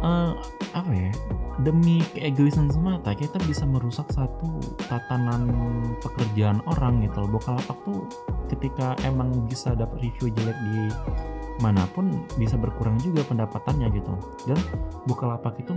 uh, 0.04 0.36
apa 0.76 0.92
ya? 0.92 1.12
Demi 1.60 2.00
keegoisan 2.16 2.72
semata 2.72 3.12
kita 3.12 3.36
bisa 3.44 3.68
merusak 3.68 4.08
satu 4.16 4.64
tatanan 4.88 5.52
pekerjaan 6.00 6.64
orang 6.72 7.04
gitu 7.04 7.28
loh. 7.28 7.40
Bukalapak 7.40 7.76
tuh 7.84 8.08
ketika 8.48 8.96
emang 9.04 9.44
bisa 9.48 9.76
dapat 9.76 10.00
review 10.00 10.32
jelek 10.32 10.56
di 10.56 10.88
mana 11.60 11.84
pun 11.92 12.24
bisa 12.40 12.56
berkurang 12.56 12.96
juga 13.04 13.28
pendapatannya 13.28 13.92
gitu. 13.92 14.14
Dan 14.48 14.60
Bukalapak 15.04 15.60
itu 15.60 15.76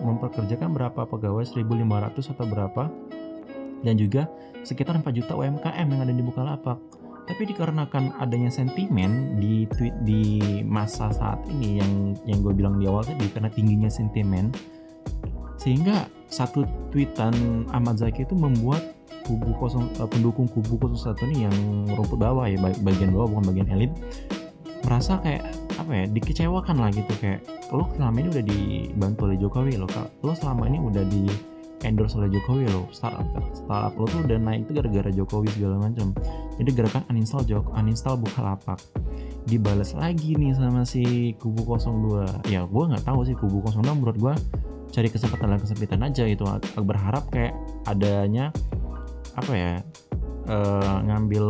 memperkerjakan 0.00 0.72
berapa 0.72 1.04
pegawai? 1.04 1.44
1500 1.44 2.32
atau 2.32 2.46
berapa 2.48 2.88
dan 3.82 3.94
juga 3.98 4.26
sekitar 4.66 4.98
4 4.98 5.06
juta 5.14 5.32
UMKM 5.38 5.86
yang 5.86 6.00
ada 6.02 6.14
di 6.14 6.22
Bukalapak. 6.22 6.78
Tapi 7.28 7.44
dikarenakan 7.44 8.16
adanya 8.24 8.48
sentimen 8.48 9.36
di 9.36 9.68
tweet 9.68 9.92
di 10.00 10.40
masa 10.64 11.12
saat 11.12 11.44
ini 11.52 11.76
yang 11.76 11.92
yang 12.24 12.40
gue 12.40 12.56
bilang 12.56 12.80
di 12.80 12.88
awal 12.88 13.04
tadi 13.04 13.28
karena 13.28 13.52
tingginya 13.52 13.92
sentimen 13.92 14.48
sehingga 15.60 16.08
satu 16.32 16.64
tweetan 16.88 17.66
Ahmad 17.74 18.00
Zaki 18.00 18.24
itu 18.24 18.32
membuat 18.32 18.80
kubu 19.28 19.52
kosong 19.60 19.92
uh, 20.00 20.08
pendukung 20.08 20.48
kubu 20.48 20.80
01 20.80 21.20
ini 21.28 21.44
yang 21.44 21.56
rumput 21.92 22.16
bawah 22.16 22.48
ya 22.48 22.56
bagian 22.80 23.12
bawah 23.12 23.28
bukan 23.28 23.52
bagian 23.52 23.68
elit 23.76 23.92
merasa 24.86 25.20
kayak 25.20 25.44
apa 25.76 25.92
ya 25.92 26.04
dikecewakan 26.08 26.80
lah 26.80 26.88
gitu. 26.94 27.12
Kayak 27.20 27.44
lo 27.74 27.84
selama 27.92 28.16
ini 28.24 28.28
udah 28.32 28.44
dibantu 28.46 29.20
oleh 29.28 29.36
Jokowi 29.36 29.74
lo 29.76 29.86
lo 30.24 30.32
selama 30.32 30.64
ini 30.64 30.78
udah 30.80 31.04
di 31.04 31.28
endorse 31.86 32.18
oleh 32.18 32.30
Jokowi 32.32 32.66
lo 32.70 32.90
startup 32.90 33.26
startup 33.54 33.94
lo 33.94 34.04
tuh 34.10 34.26
udah 34.26 34.38
naik 34.38 34.66
itu 34.66 34.82
gara-gara 34.82 35.10
Jokowi 35.14 35.48
segala 35.54 35.78
macam 35.78 36.10
jadi 36.58 36.70
gerakan 36.74 37.06
uninstall 37.14 37.46
Jok 37.46 37.70
uninstall 37.78 38.18
Bukalapak. 38.18 38.82
Dibalas 39.46 39.94
lagi 39.94 40.34
nih 40.34 40.52
sama 40.58 40.82
si 40.82 41.32
kubu 41.38 41.62
02 41.64 42.50
ya 42.50 42.66
gue 42.66 42.84
nggak 42.90 43.06
tahu 43.06 43.22
sih 43.22 43.38
kubu 43.38 43.62
02 43.62 43.86
menurut 43.94 44.18
gue 44.18 44.34
cari 44.90 45.08
kesempatan 45.08 45.54
dan 45.54 45.60
kesempitan 45.62 46.00
aja 46.02 46.26
gitu. 46.26 46.42
Berharap 46.82 47.30
kayak 47.30 47.54
adanya 47.86 48.50
apa 49.38 49.52
ya 49.54 49.72
uh, 50.50 50.98
ngambil 51.06 51.46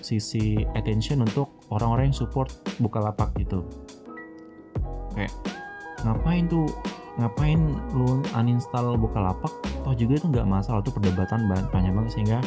sisi 0.00 0.64
attention 0.72 1.20
untuk 1.20 1.52
orang-orang 1.68 2.08
yang 2.10 2.16
support 2.16 2.48
Bukalapak 2.80 3.36
gitu. 3.36 3.60
Kayak 5.12 5.36
ngapain 6.00 6.48
tuh 6.48 6.64
ngapain 7.20 7.60
lu 7.94 8.22
uninstall 8.34 8.98
Bukalapak? 8.98 9.52
Toh 9.84 9.94
juga 9.94 10.18
itu 10.18 10.26
nggak 10.30 10.46
masalah 10.48 10.80
tuh 10.82 10.94
perdebatan 10.94 11.46
banyak 11.48 11.92
banget 11.94 12.12
sehingga 12.12 12.38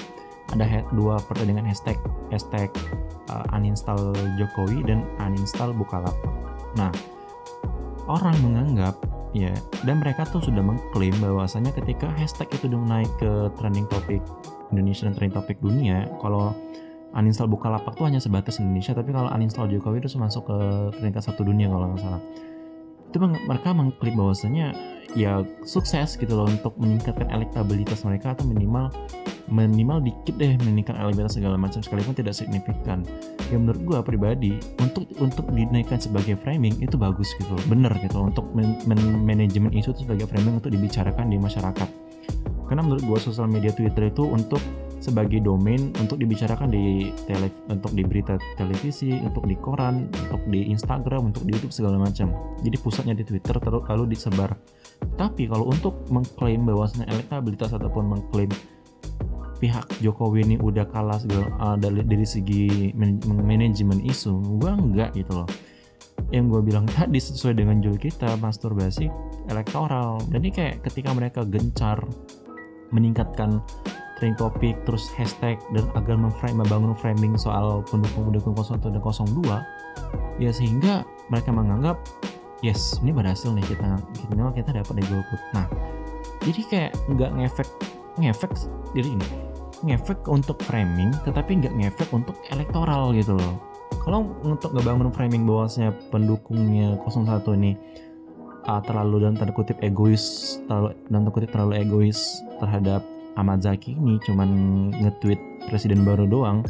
ada 0.55 0.83
dua 0.95 1.19
pertandingan 1.27 1.67
hashtag 1.67 1.99
hashtag 2.31 2.71
uh, 3.27 3.43
uninstall 3.55 4.15
Jokowi 4.39 4.83
dan 4.87 5.03
uninstall 5.19 5.75
Bukalapak. 5.75 6.31
Nah 6.79 6.91
orang 8.07 8.35
menganggap 8.39 8.95
ya 9.35 9.51
dan 9.83 9.99
mereka 9.99 10.23
tuh 10.27 10.39
sudah 10.39 10.63
mengklaim 10.63 11.13
bahwasanya 11.19 11.75
ketika 11.75 12.07
hashtag 12.15 12.47
itu 12.55 12.71
udah 12.71 12.79
naik 12.87 13.11
ke 13.19 13.51
trending 13.59 13.85
topik 13.91 14.23
Indonesia 14.71 15.07
dan 15.07 15.13
trending 15.19 15.35
topik 15.35 15.59
dunia 15.59 16.07
kalau 16.23 16.55
uninstall 17.13 17.51
Bukalapak 17.51 17.93
tuh 17.99 18.07
hanya 18.07 18.23
sebatas 18.23 18.63
Indonesia 18.63 18.95
tapi 18.95 19.11
kalau 19.11 19.27
uninstall 19.31 19.67
Jokowi 19.67 19.99
itu 19.99 20.15
masuk 20.15 20.47
ke 20.47 20.57
peringkat 20.99 21.23
satu 21.27 21.43
dunia 21.43 21.67
kalau 21.67 21.91
nggak 21.91 22.01
salah 22.01 22.21
itu 23.17 23.25
mereka 23.49 23.73
mengklaim 23.73 24.15
bahwasanya 24.15 24.73
ya 25.17 25.41
sukses 25.65 26.13
gitu 26.19 26.33
loh 26.37 26.45
untuk 26.45 26.77
meningkatkan 26.77 27.25
elektabilitas 27.33 28.05
mereka 28.05 28.37
atau 28.37 28.45
minimal 28.45 28.93
minimal 29.47 30.03
dikit 30.03 30.35
deh 30.35 30.59
meningkatkan 30.59 30.99
elektabilitas 31.07 31.39
segala 31.39 31.55
macam 31.55 31.79
sekalipun 31.79 32.13
tidak 32.13 32.35
signifikan. 32.35 33.01
Ya 33.47 33.57
menurut 33.57 33.81
gue 33.87 33.99
pribadi 34.03 34.53
untuk 34.83 35.07
untuk 35.17 35.47
dinaikkan 35.55 35.97
sebagai 35.97 36.35
framing 36.43 36.75
itu 36.83 36.99
bagus 36.99 37.31
gitu 37.39 37.55
loh. 37.55 37.65
Bener 37.71 37.91
gitu 38.03 38.19
loh, 38.19 38.27
untuk 38.27 38.45
man 38.51 38.75
man 38.83 38.99
manajemen 39.23 39.71
isu 39.71 39.95
itu 39.95 40.03
sebagai 40.03 40.27
framing 40.27 40.59
untuk 40.59 40.75
dibicarakan 40.75 41.31
di 41.31 41.39
masyarakat. 41.39 41.89
Karena 42.67 42.81
menurut 42.83 43.03
gue 43.07 43.19
sosial 43.23 43.47
media 43.47 43.71
Twitter 43.71 44.11
itu 44.11 44.27
untuk 44.27 44.59
sebagai 44.97 45.39
domain 45.41 45.93
untuk 46.01 46.17
dibicarakan 46.17 46.73
di 46.73 47.13
tele 47.29 47.53
untuk 47.69 47.93
di 47.93 48.01
berita 48.01 48.35
televisi, 48.57 49.13
untuk 49.21 49.45
di 49.45 49.55
koran, 49.57 50.09
untuk 50.27 50.41
di 50.49 50.67
Instagram, 50.73 51.29
untuk 51.33 51.45
di 51.45 51.53
YouTube 51.53 51.73
segala 51.73 52.01
macam. 52.01 52.33
Jadi 52.65 52.77
pusatnya 52.81 53.13
di 53.13 53.23
Twitter 53.25 53.55
terus 53.61 53.85
lalu 53.85 54.17
disebar. 54.17 54.57
Tapi 55.17 55.45
kalau 55.45 55.69
untuk 55.69 56.01
mengklaim 56.09 56.65
bahwasanya 56.65 57.05
elektabilitas 57.13 57.73
ataupun 57.73 58.17
mengklaim 58.17 58.49
pihak 59.57 59.85
Jokowi 60.01 60.45
ini 60.45 60.55
udah 60.61 60.85
kalah 60.89 61.17
segala 61.17 61.49
uh, 61.57 61.77
dari, 61.77 62.05
dari 62.05 62.25
segi 62.25 62.93
man 62.93 63.17
manajemen 63.25 64.01
isu, 64.05 64.61
gua 64.61 64.77
enggak 64.77 65.13
gitu 65.17 65.43
loh. 65.43 65.49
Yang 66.33 66.45
gue 66.57 66.61
bilang 66.73 66.85
tadi 66.97 67.17
sesuai 67.21 67.57
dengan 67.57 67.81
judul 67.81 68.01
kita 68.01 68.37
masturbasi 68.41 69.09
elektoral. 69.49 70.21
Jadi 70.33 70.47
kayak 70.49 70.75
ketika 70.85 71.13
mereka 71.13 71.41
gencar 71.45 72.01
meningkatkan 72.91 73.59
trending 74.17 74.37
topik 74.37 74.75
terus 74.83 75.13
hashtag 75.13 75.61
dan 75.71 75.85
agar 75.93 76.17
memframe 76.17 76.57
membangun 76.57 76.97
framing 76.97 77.37
soal 77.37 77.85
pendukung-pendukung 77.87 78.57
01 78.57 78.81
dan 78.81 79.01
02 79.01 80.41
ya 80.41 80.49
sehingga 80.49 81.05
mereka 81.29 81.53
menganggap 81.53 81.97
yes 82.65 82.97
ini 83.05 83.13
berhasil 83.13 83.53
nih 83.53 83.65
kita 83.69 84.01
kita 84.17 84.33
kita 84.57 84.69
dapat 84.81 84.93
di 84.97 85.03
golput. 85.05 85.41
Nah 85.53 85.65
jadi 86.41 86.61
kayak 86.69 86.91
nggak 87.13 87.31
ngefek 87.37 87.69
ngefek 88.17 88.51
jadi 88.97 89.09
ini 89.13 89.27
ngefek 89.85 90.25
untuk 90.25 90.57
framing 90.65 91.13
tetapi 91.21 91.61
nggak 91.61 91.73
ngefek 91.77 92.09
untuk 92.09 92.33
elektoral 92.49 93.13
gitu 93.13 93.37
loh. 93.37 93.61
Kalau 94.01 94.23
untuk 94.41 94.71
ngebangun 94.71 95.11
framing 95.11 95.43
bahwasanya 95.43 95.91
pendukungnya 96.09 96.95
01 97.05 97.43
ini 97.59 97.75
uh, 98.65 98.81
terlalu 98.83 99.27
dan 99.27 99.35
tanda 99.35 99.53
kutip 99.53 99.77
egois 99.83 100.57
terlalu 100.65 100.95
dan 101.07 101.21
tanda 101.21 101.31
kutip 101.31 101.49
terlalu 101.51 101.73
egois 101.77 102.19
terhadap 102.57 103.03
Ahmad 103.37 103.61
Zaki 103.61 103.93
ini 103.93 104.17
cuman 104.25 104.49
nge-tweet 104.97 105.69
presiden 105.69 106.01
baru 106.01 106.25
doang 106.25 106.65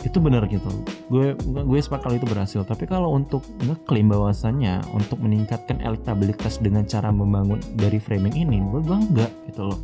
itu 0.00 0.16
benar 0.16 0.48
gitu. 0.48 0.68
Gue 1.12 1.36
gue 1.44 1.78
sepakat 1.80 2.08
kalau 2.08 2.16
itu 2.16 2.24
berhasil. 2.24 2.60
Tapi 2.64 2.88
kalau 2.88 3.12
untuk 3.12 3.44
ngeklaim 3.60 4.08
bahwasannya 4.08 4.80
untuk 4.96 5.20
meningkatkan 5.20 5.76
elektabilitas 5.84 6.56
dengan 6.56 6.88
cara 6.88 7.12
membangun 7.12 7.60
dari 7.76 8.00
framing 8.00 8.32
ini 8.32 8.64
gue 8.64 8.80
enggak 8.80 9.28
gitu 9.52 9.68
loh. 9.68 9.78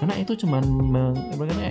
Karena 0.00 0.18
itu 0.18 0.34
cuman 0.34 0.66
meng, 0.66 1.14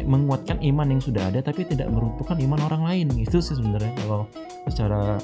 menguatkan 0.08 0.64
iman 0.64 0.88
yang 0.88 1.02
sudah 1.04 1.28
ada 1.34 1.44
tapi 1.44 1.68
tidak 1.68 1.92
meruntuhkan 1.92 2.40
iman 2.40 2.62
orang 2.70 2.84
lain. 2.86 3.08
Itu 3.18 3.42
sih 3.42 3.58
sebenarnya 3.58 3.92
kalau 4.06 4.30
secara 4.70 5.18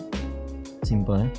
simpel 0.84 1.30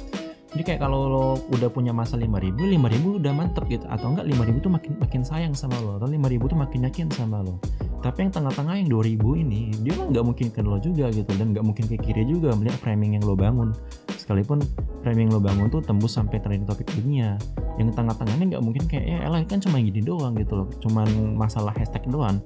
jadi 0.48 0.62
kayak 0.64 0.80
kalau 0.80 1.00
lo 1.12 1.26
udah 1.52 1.68
punya 1.68 1.92
masa 1.92 2.16
5000 2.16 2.56
5000 2.56 3.20
udah 3.20 3.32
mantep 3.36 3.68
gitu. 3.68 3.84
Atau 3.84 4.16
enggak 4.16 4.24
5000 4.32 4.64
tuh 4.64 4.72
makin 4.72 4.92
makin 4.96 5.20
sayang 5.20 5.52
sama 5.52 5.76
lo. 5.84 6.00
Atau 6.00 6.08
5000 6.08 6.48
tuh 6.48 6.56
makin 6.56 6.80
yakin 6.88 7.06
sama 7.12 7.44
lo. 7.44 7.60
Tapi 8.00 8.24
yang 8.24 8.32
tengah-tengah 8.32 8.74
yang 8.80 8.88
2000 8.88 9.44
ini 9.44 9.74
dia 9.84 9.92
kan 10.00 10.08
nggak 10.08 10.24
mungkin 10.24 10.48
ke 10.48 10.60
lo 10.64 10.80
juga 10.80 11.12
gitu. 11.12 11.28
Dan 11.36 11.52
nggak 11.52 11.64
mungkin 11.68 11.84
ke 11.84 12.00
kiri 12.00 12.24
juga 12.24 12.56
melihat 12.56 12.80
framing 12.80 13.20
yang 13.20 13.28
lo 13.28 13.36
bangun. 13.36 13.76
Sekalipun 14.16 14.64
framing 15.04 15.28
lo 15.28 15.36
bangun 15.36 15.68
tuh 15.68 15.84
tembus 15.84 16.16
sampai 16.16 16.40
trending 16.40 16.64
topik 16.64 16.88
dunia. 16.96 17.36
Yang 17.76 18.00
tengah-tengahnya 18.00 18.56
nggak 18.56 18.64
mungkin 18.64 18.88
kayak 18.88 19.04
ya 19.04 19.18
elah 19.28 19.44
kan 19.44 19.60
cuma 19.60 19.84
gini 19.84 20.00
doang 20.00 20.32
gitu 20.40 20.64
loh. 20.64 20.68
Cuman 20.80 21.36
masalah 21.36 21.76
hashtag 21.76 22.08
doang. 22.08 22.40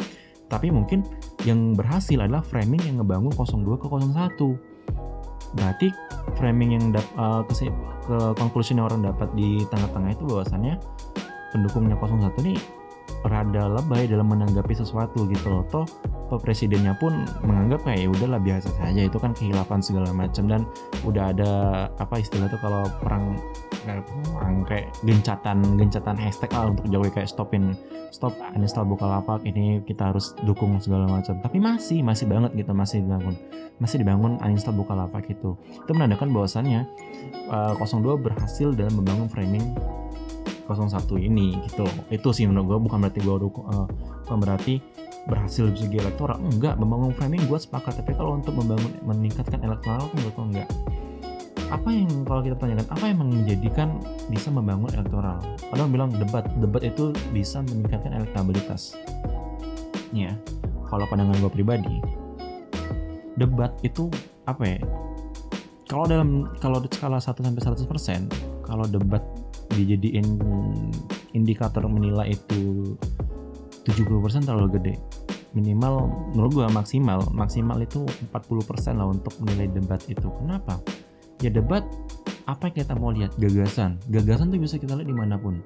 Tapi 0.51 0.75
mungkin 0.75 1.07
yang 1.47 1.79
berhasil 1.79 2.19
adalah 2.19 2.43
framing 2.43 2.83
yang 2.83 2.99
ngebangun 2.99 3.31
02 3.31 3.79
ke 3.79 3.87
01 3.89 4.72
berarti 5.53 5.93
framing 6.41 6.77
yang 6.77 6.85
dap, 6.93 7.07
uh, 7.17 7.45
ke, 7.45 7.69
ke 8.09 8.17
conclusion 8.41 8.81
yang 8.81 8.89
orang 8.89 9.05
dapat 9.05 9.29
di 9.37 9.65
tengah-tengah 9.69 10.11
itu 10.17 10.25
bahwasannya 10.25 10.75
pendukungnya 11.53 11.97
01 12.01 12.33
ini 12.45 12.55
rada 13.23 13.71
lebay 13.71 14.11
dalam 14.11 14.31
menanggapi 14.31 14.75
sesuatu 14.75 15.26
gitu 15.31 15.47
loh. 15.49 15.64
Toh 15.71 15.87
presidennya 16.41 16.97
pun 16.97 17.29
menganggap 17.45 17.85
kayak 17.85 18.05
ya 18.05 18.09
udahlah 18.09 18.41
biasa 18.41 18.69
saja. 18.81 19.00
Itu 19.05 19.21
kan 19.21 19.37
kehilapan 19.37 19.85
segala 19.85 20.11
macam 20.17 20.49
dan 20.49 20.64
udah 21.05 21.25
ada 21.37 21.50
apa 22.00 22.21
istilah 22.21 22.49
tuh 22.49 22.61
kalau 22.61 22.88
perang 23.05 23.37
perang 23.85 24.64
kayak 24.64 24.88
gencatan 25.05 25.59
gencatan 25.76 26.17
hashtag 26.17 26.50
lah 26.55 26.71
untuk 26.73 26.87
Jokowi 26.88 27.11
kayak 27.12 27.29
stopin 27.29 27.75
stop 28.12 28.37
uninstall 28.55 28.87
Bukalapak 28.87 29.43
ini 29.49 29.81
kita 29.85 30.12
harus 30.12 30.33
dukung 30.45 30.81
segala 30.81 31.05
macam. 31.09 31.37
Tapi 31.41 31.59
masih 31.61 32.00
masih 32.00 32.29
banget 32.29 32.57
gitu 32.57 32.73
masih 32.73 33.05
dibangun 33.05 33.35
masih 33.76 34.00
dibangun 34.00 34.41
uninstall 34.41 34.76
Bukalapak 34.76 35.29
itu. 35.29 35.57
Itu 35.69 35.91
menandakan 35.93 36.33
bahwasannya 36.33 36.88
uh, 37.52 37.76
eh, 37.76 37.99
02 38.00 38.25
berhasil 38.25 38.73
dalam 38.73 38.95
membangun 38.97 39.29
framing 39.29 39.64
01 40.69 41.02
ini 41.19 41.59
gitu. 41.71 41.87
Itu 42.09 42.31
sih 42.31 42.47
menurut 42.47 42.76
gue 42.76 42.78
bukan 42.88 42.99
berarti 43.02 43.21
gue 43.23 43.35
uh, 43.35 43.87
bukan 44.26 44.38
berarti 44.38 44.75
berhasil 45.26 45.71
dari 45.71 45.78
segi 45.78 45.97
elektoral. 45.99 46.38
Enggak 46.42 46.78
membangun 46.78 47.12
framing 47.14 47.42
gue 47.47 47.59
sepakat. 47.59 48.02
Tapi 48.02 48.12
kalau 48.14 48.38
untuk 48.38 48.54
membangun 48.57 48.92
meningkatkan 49.07 49.61
elektoral 49.62 50.09
menurut 50.14 50.33
gue 50.35 50.47
enggak. 50.57 50.69
Apa 51.73 51.88
yang 51.88 52.11
kalau 52.28 52.45
kita 52.45 52.57
tanyakan 52.61 52.88
apa 52.92 53.04
yang 53.09 53.19
menjadikan 53.25 53.88
bisa 54.28 54.52
membangun 54.52 54.92
elektoral? 54.92 55.40
Ada 55.73 55.88
bilang 55.88 56.12
debat. 56.12 56.45
Debat 56.61 56.85
itu 56.85 57.16
bisa 57.33 57.64
meningkatkan 57.64 58.12
elektabilitas. 58.12 58.95
Ya 60.12 60.37
kalau 60.92 61.09
pandangan 61.09 61.40
gue 61.40 61.49
pribadi 61.49 62.04
debat 63.40 63.73
itu 63.81 64.12
apa 64.45 64.76
ya 64.76 64.81
kalau 65.88 66.04
dalam 66.04 66.52
kalau 66.61 66.85
di 66.85 66.88
skala 66.92 67.16
1 67.16 67.33
sampai 67.33 67.62
100% 68.28 68.69
kalau 68.69 68.85
debat 68.85 69.25
dijadiin 69.73 70.26
indikator 71.33 71.85
menilai 71.88 72.37
itu 72.37 72.95
70% 73.88 74.47
terlalu 74.47 74.69
gede. 74.79 74.95
Minimal 75.52 76.09
menurut 76.33 76.50
gua 76.64 76.69
maksimal. 76.73 77.29
Maksimal 77.35 77.76
itu 77.83 78.07
40% 78.33 78.97
lah 78.97 79.09
untuk 79.11 79.35
menilai 79.43 79.69
debat 79.69 80.00
itu. 80.09 80.29
Kenapa? 80.41 80.81
Ya 81.45 81.50
debat 81.52 81.85
apa 82.47 82.71
yang 82.71 82.76
kita 82.85 82.93
mau 82.97 83.11
lihat? 83.12 83.35
Gagasan. 83.37 84.00
Gagasan 84.09 84.49
tuh 84.55 84.61
bisa 84.62 84.79
kita 84.79 84.97
lihat 84.97 85.09
di 85.11 85.17
mana 85.17 85.37
pun. 85.37 85.61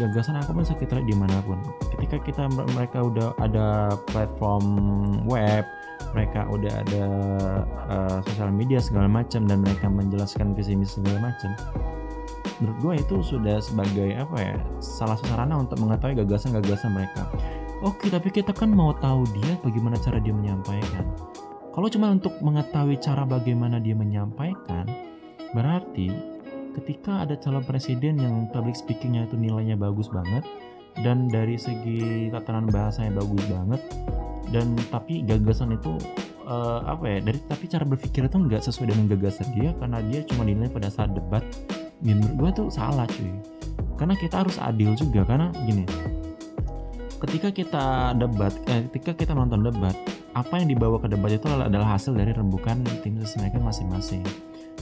Gagasan 0.00 0.40
apa 0.40 0.54
bisa 0.56 0.72
kita 0.78 0.96
lihat 1.02 1.08
di 1.08 1.16
mana 1.18 1.38
pun. 1.44 1.60
Ketika 1.96 2.16
kita 2.24 2.42
mereka 2.72 3.04
udah 3.04 3.36
ada 3.42 3.96
platform 4.08 4.64
web 5.28 5.66
mereka 6.12 6.48
udah 6.48 6.72
ada 6.86 7.04
uh, 7.88 8.18
sosial 8.24 8.52
media 8.52 8.80
segala 8.80 9.08
macam 9.08 9.44
dan 9.44 9.64
mereka 9.64 9.88
menjelaskan 9.88 10.56
visi 10.56 10.76
misi 10.76 11.00
segala 11.00 11.32
macam 11.32 11.52
menurut 12.60 12.78
gue 12.80 12.92
itu 13.04 13.16
sudah 13.22 13.60
sebagai 13.60 14.16
apa 14.16 14.36
ya 14.38 14.56
salah 14.80 15.16
satu 15.20 15.32
sarana 15.34 15.60
untuk 15.60 15.80
mengetahui 15.80 16.20
gagasan-gagasan 16.24 16.92
mereka. 16.92 17.28
Oke 17.84 18.08
tapi 18.08 18.32
kita 18.32 18.56
kan 18.56 18.72
mau 18.72 18.96
tahu 18.96 19.28
dia 19.36 19.58
bagaimana 19.60 20.00
cara 20.00 20.16
dia 20.20 20.32
menyampaikan. 20.32 21.04
Kalau 21.76 21.92
cuma 21.92 22.08
untuk 22.08 22.32
mengetahui 22.40 22.96
cara 23.04 23.28
bagaimana 23.28 23.76
dia 23.76 23.92
menyampaikan 23.92 24.88
berarti 25.52 26.08
ketika 26.76 27.24
ada 27.24 27.36
calon 27.40 27.64
presiden 27.64 28.20
yang 28.20 28.48
public 28.52 28.76
speakingnya 28.76 29.24
itu 29.24 29.36
nilainya 29.36 29.76
bagus 29.76 30.12
banget 30.12 30.44
dan 31.00 31.28
dari 31.28 31.56
segi 31.60 32.32
tatanan 32.32 32.68
bahasanya 32.68 33.20
bagus 33.20 33.44
banget 33.48 33.80
dan 34.52 34.76
tapi 34.92 35.24
gagasan 35.24 35.76
itu 35.76 35.96
uh, 36.46 36.80
apa 36.86 37.04
ya 37.04 37.18
dari 37.20 37.38
tapi 37.44 37.64
cara 37.66 37.84
berpikir 37.84 38.28
itu 38.28 38.36
nggak 38.36 38.62
sesuai 38.62 38.94
dengan 38.94 39.06
gagasan 39.10 39.48
dia 39.56 39.74
karena 39.76 39.98
dia 40.06 40.20
cuma 40.28 40.46
dinilai 40.46 40.70
pada 40.70 40.88
saat 40.88 41.12
debat 41.12 41.42
menurut 42.04 42.34
gue 42.36 42.50
tuh 42.64 42.66
salah 42.68 43.08
cuy. 43.08 43.32
Karena 43.96 44.14
kita 44.16 44.44
harus 44.44 44.60
adil 44.60 44.92
juga 44.92 45.24
karena 45.24 45.48
gini. 45.64 45.88
Ketika 47.16 47.48
kita 47.48 48.12
debat 48.20 48.52
eh, 48.68 48.84
ketika 48.92 49.16
kita 49.16 49.32
nonton 49.32 49.64
debat 49.64 49.96
apa 50.36 50.60
yang 50.60 50.68
dibawa 50.68 51.00
ke 51.00 51.08
debat 51.08 51.32
itu 51.32 51.48
adalah 51.48 51.96
hasil 51.96 52.12
dari 52.12 52.36
rembukan 52.36 52.84
tim 53.00 53.16
ses 53.24 53.40
mereka 53.40 53.56
masing-masing. 53.56 54.20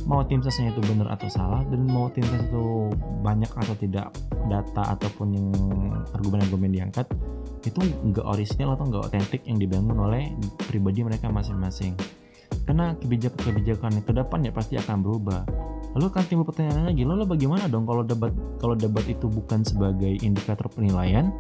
Mau 0.05 0.27
tim 0.27 0.43
sesnya 0.43 0.75
itu 0.75 0.83
benar 0.83 1.15
atau 1.15 1.31
salah 1.31 1.63
dan 1.71 1.87
mau 1.87 2.11
tim 2.11 2.27
ses 2.27 2.43
itu 2.43 2.91
banyak 3.23 3.49
atau 3.55 3.75
tidak 3.79 4.11
data 4.51 4.99
ataupun 4.99 5.31
yang 5.31 5.47
argumen-argumen 6.11 6.75
diangkat 6.75 7.07
itu 7.63 7.81
nggak 7.81 8.27
orisinal 8.27 8.75
atau 8.75 8.91
nggak 8.91 9.15
otentik 9.15 9.47
yang 9.47 9.57
dibangun 9.57 9.95
oleh 9.95 10.35
pribadi 10.67 11.07
mereka 11.07 11.31
masing-masing. 11.31 11.95
Karena 12.67 12.99
kebijakan-kebijakan 12.99 14.03
ke 14.03 14.11
depan 14.11 14.43
ya 14.43 14.51
pasti 14.51 14.75
akan 14.75 15.07
berubah 15.07 15.47
lalu 15.95 16.07
kan 16.11 16.27
timbul 16.27 16.47
pertanyaan 16.47 16.91
lagi. 16.91 17.07
Lalu 17.07 17.25
bagaimana 17.25 17.71
dong 17.71 17.87
kalau 17.87 18.03
debat 18.03 18.35
kalau 18.59 18.75
debat 18.75 19.07
itu 19.07 19.31
bukan 19.31 19.63
sebagai 19.63 20.19
indikator 20.21 20.67
penilaian? 20.67 21.31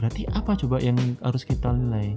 Berarti 0.00 0.28
apa 0.32 0.56
coba 0.56 0.80
yang 0.80 0.96
harus 1.24 1.44
kita 1.44 1.72
nilai? 1.72 2.16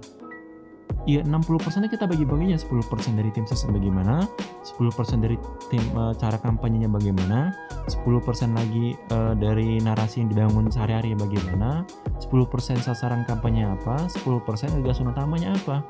Ya 1.07 1.23
60% 1.23 1.87
kita 1.87 2.05
bagi-baginya. 2.05 2.59
10% 2.59 3.15
dari 3.15 3.31
tim 3.31 3.47
ses 3.47 3.63
bagaimana? 3.63 4.27
10% 4.67 5.23
dari 5.23 5.39
tim 5.71 5.83
uh, 5.95 6.11
cara 6.17 6.35
kampanyenya 6.41 6.91
bagaimana? 6.91 7.55
10% 7.87 8.03
lagi 8.51 8.99
uh, 9.15 9.33
dari 9.33 9.79
narasi 9.79 10.21
yang 10.21 10.29
dibangun 10.29 10.67
sehari-hari 10.67 11.15
bagaimana? 11.15 11.87
10% 12.19 12.83
sasaran 12.83 13.23
kampanye 13.23 13.63
apa? 13.63 14.11
10% 14.11 14.83
gagasan 14.83 15.09
utamanya 15.09 15.55
apa? 15.55 15.87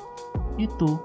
Itu 0.62 1.02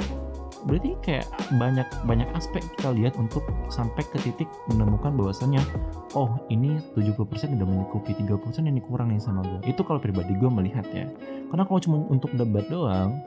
berarti 0.65 0.97
kayak 1.05 1.29
banyak 1.61 1.85
banyak 2.09 2.29
aspek 2.33 2.65
kita 2.81 2.97
lihat 2.97 3.15
untuk 3.21 3.45
sampai 3.69 4.01
ke 4.09 4.17
titik 4.25 4.49
menemukan 4.73 5.13
bahwasannya 5.13 5.61
oh 6.17 6.41
ini 6.49 6.81
70% 6.97 7.21
udah 7.61 7.67
mencukupi 7.69 8.17
30% 8.17 8.65
ini 8.65 8.81
kurang 8.81 9.13
nih 9.13 9.21
sama 9.21 9.45
gue 9.45 9.61
itu 9.69 9.81
kalau 9.85 10.01
pribadi 10.01 10.33
gue 10.37 10.49
melihat 10.49 10.87
ya. 10.93 11.09
Karena 11.53 11.65
kalau 11.69 11.81
cuma 11.81 11.97
untuk 12.09 12.33
debat 12.33 12.65
doang 12.69 13.21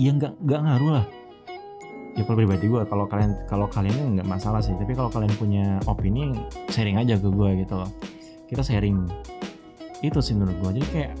ya 0.00 0.10
nggak 0.16 0.40
nggak 0.40 0.60
ngaruh 0.64 0.90
lah. 1.00 1.06
Ya 2.16 2.22
kalau 2.26 2.38
pribadi 2.40 2.64
gue 2.66 2.80
kalau 2.88 3.04
kalian 3.06 3.32
kalau 3.46 3.66
kalian 3.68 4.16
nggak 4.16 4.28
masalah 4.28 4.64
sih. 4.64 4.72
Tapi 4.76 4.96
kalau 4.96 5.12
kalian 5.12 5.32
punya 5.36 5.76
opini 5.84 6.32
sharing 6.72 6.96
aja 6.96 7.20
ke 7.20 7.28
gue 7.28 7.50
gitu 7.66 7.74
loh. 7.76 7.90
Kita 8.48 8.64
sharing. 8.64 9.06
Itu 10.00 10.24
sih 10.24 10.32
menurut 10.32 10.56
gue 10.64 10.70
jadi 10.80 10.88
kayak 10.88 11.12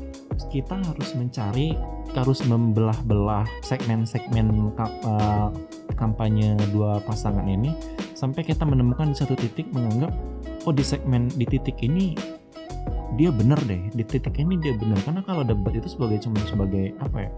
kita 0.48 0.80
harus 0.80 1.12
mencari 1.12 1.76
harus 2.14 2.42
membelah-belah 2.46 3.46
segmen-segmen 3.62 4.74
uh, 4.78 5.48
kampanye 5.94 6.56
dua 6.74 6.98
pasangan 7.04 7.44
ini 7.46 7.74
sampai 8.16 8.44
kita 8.44 8.64
menemukan 8.66 9.12
di 9.12 9.16
satu 9.16 9.36
titik 9.36 9.68
menganggap 9.72 10.12
oh 10.68 10.74
di 10.74 10.84
segmen 10.84 11.30
di 11.34 11.46
titik 11.48 11.80
ini 11.80 12.12
dia 13.18 13.30
benar 13.34 13.58
deh 13.66 13.90
di 13.92 14.04
titik 14.06 14.38
ini 14.38 14.56
dia 14.58 14.72
benar. 14.76 14.98
Karena 15.02 15.20
kalau 15.26 15.42
debat 15.42 15.74
itu 15.74 15.88
sebagai 15.90 16.22
cuma 16.22 16.40
sebagai 16.46 16.94
apa 17.02 17.18
ya 17.26 17.30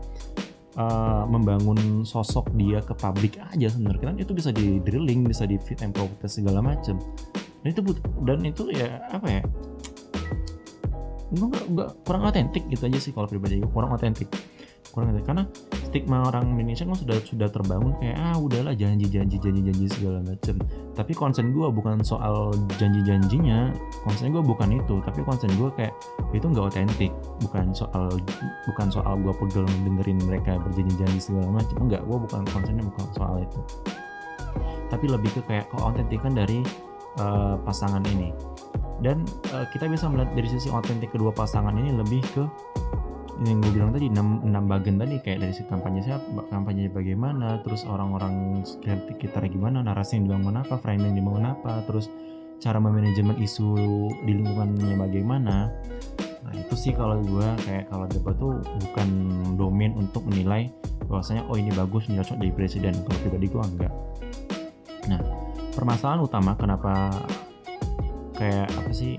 uh, 0.76 1.24
membangun 1.28 2.04
sosok 2.04 2.48
dia 2.56 2.80
ke 2.80 2.94
publik 2.96 3.40
aja 3.40 3.68
sebenarnya 3.72 4.12
kan 4.12 4.16
itu 4.20 4.32
bisa 4.32 4.50
di 4.52 4.80
drilling 4.80 5.24
bisa 5.26 5.44
di 5.48 5.56
fit 5.60 5.80
and 5.84 5.92
proper 5.92 6.28
segala 6.28 6.64
macam 6.64 6.96
dan 7.62 7.68
itu 7.68 7.80
dan 8.24 8.38
itu 8.42 8.62
ya 8.74 9.00
apa 9.10 9.26
ya 9.28 9.42
enggak, 11.32 11.64
enggak 11.68 11.88
kurang 12.04 12.22
otentik 12.28 12.64
gitu 12.68 12.82
aja 12.88 12.98
sih 13.00 13.12
kalau 13.14 13.28
pribadi 13.28 13.60
gue 13.60 13.70
kurang 13.70 13.92
otentik 13.94 14.28
kurang 14.92 15.08
otentik 15.10 15.26
karena 15.26 15.44
stigma 15.88 16.24
orang 16.28 16.52
Indonesia 16.52 16.84
kan 16.84 16.96
sudah 16.96 17.16
sudah 17.24 17.48
terbangun 17.48 17.92
kayak 18.00 18.16
ah 18.20 18.36
udahlah 18.36 18.76
janji 18.76 19.08
janji 19.08 19.40
janji 19.40 19.60
janji 19.64 19.86
segala 19.88 20.20
macem. 20.20 20.56
Tapi 20.92 21.12
konsen 21.16 21.56
gue 21.56 21.68
bukan 21.72 22.04
soal 22.04 22.52
janji 22.76 23.00
janjinya 23.04 23.72
konsen 24.04 24.32
gue 24.32 24.44
bukan 24.44 24.68
itu. 24.76 25.00
Tapi 25.04 25.20
konsen 25.24 25.48
gue 25.56 25.68
kayak 25.72 25.92
itu 26.36 26.44
nggak 26.44 26.64
otentik. 26.68 27.12
Bukan 27.40 27.72
soal 27.72 28.12
bukan 28.68 28.86
soal 28.92 29.16
gue 29.20 29.32
pegel 29.32 29.64
dengerin 29.88 30.18
mereka 30.28 30.60
berjanji 30.60 30.94
janji 31.00 31.20
segala 31.20 31.48
macam 31.48 31.76
enggak 31.88 32.04
gue 32.04 32.18
bukan 32.28 32.40
konsennya 32.52 32.84
bukan 32.84 33.06
soal 33.16 33.36
itu. 33.40 33.60
Tapi 34.92 35.08
lebih 35.08 35.32
ke 35.32 35.40
kayak 35.48 35.72
keautentikan 35.72 36.36
dari 36.36 36.60
uh, 37.16 37.56
pasangan 37.64 38.04
ini. 38.12 38.32
Dan 39.02 39.26
uh, 39.56 39.66
kita 39.72 39.88
bisa 39.90 40.06
melihat 40.06 40.30
dari 40.36 40.48
sisi 40.52 40.68
otentik 40.68 41.10
kedua 41.10 41.34
pasangan 41.34 41.74
ini 41.74 41.90
lebih 41.96 42.22
ke 42.36 42.44
yang 43.40 43.64
gue 43.64 43.72
bilang 43.72 43.90
tadi 43.96 44.12
6, 44.12 44.44
6 44.44 44.52
bagian 44.68 44.96
tadi 45.00 45.16
kayak 45.24 45.38
dari 45.40 45.54
si 45.56 45.64
kampanye 45.64 46.04
siapa 46.04 46.44
kampanye 46.52 46.92
bagaimana 46.92 47.64
terus 47.64 47.88
orang-orang 47.88 48.60
sekitar 48.60 49.48
gimana 49.48 49.80
narasi 49.80 50.20
yang 50.20 50.28
dibangun 50.28 50.60
apa 50.60 50.76
framing 50.76 51.16
yang 51.16 51.24
dibangun 51.24 51.46
apa 51.48 51.80
terus 51.88 52.12
cara 52.62 52.78
memanajemen 52.78 53.34
isu 53.42 53.74
di 54.22 54.32
lingkungannya 54.38 54.94
bagaimana. 54.94 55.74
Nah 56.46 56.54
itu 56.54 56.74
sih 56.78 56.92
kalau 56.94 57.18
gue 57.18 57.48
kayak 57.66 57.90
kalau 57.90 58.06
debat 58.06 58.34
tuh 58.38 58.62
bukan 58.62 59.08
domain 59.58 59.90
untuk 59.98 60.22
menilai 60.28 60.70
bahwasanya 61.10 61.42
oh 61.50 61.58
ini 61.58 61.74
bagus 61.74 62.06
ini 62.06 62.22
cocok 62.22 62.38
jadi 62.38 62.52
presiden. 62.54 62.94
Kalau 63.02 63.18
pribadi 63.26 63.46
gue 63.50 63.62
enggak. 63.66 63.92
Nah 65.10 65.20
permasalahan 65.74 66.22
utama 66.22 66.54
kenapa 66.54 67.10
kayak 68.38 68.70
apa 68.70 68.90
sih 68.94 69.18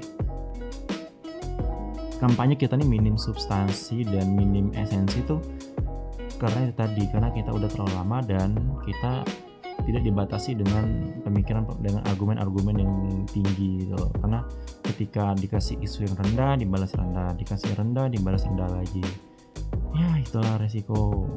kampanye 2.23 2.55
kita 2.55 2.79
nih 2.79 2.87
minim 2.87 3.19
substansi 3.19 4.07
dan 4.07 4.31
minim 4.31 4.71
esensi 4.79 5.19
tuh 5.27 5.43
karena 6.39 6.71
tadi 6.71 7.03
karena 7.11 7.27
kita 7.35 7.51
udah 7.51 7.67
terlalu 7.67 7.93
lama 7.99 8.23
dan 8.23 8.55
kita 8.87 9.27
tidak 9.83 10.01
dibatasi 10.07 10.55
dengan 10.55 11.11
pemikiran 11.27 11.67
dengan 11.83 11.99
argumen-argumen 12.07 12.75
yang 12.79 12.93
tinggi 13.27 13.83
gitu 13.83 14.07
karena 14.23 14.39
ketika 14.87 15.35
dikasih 15.35 15.75
isu 15.83 16.07
yang 16.07 16.15
rendah 16.15 16.55
dibalas 16.55 16.95
rendah 16.95 17.35
dikasih 17.35 17.75
rendah 17.75 18.07
dibalas 18.07 18.47
rendah 18.47 18.71
lagi. 18.71 19.03
Ya 19.93 20.09
itulah 20.23 20.55
resiko 20.63 21.27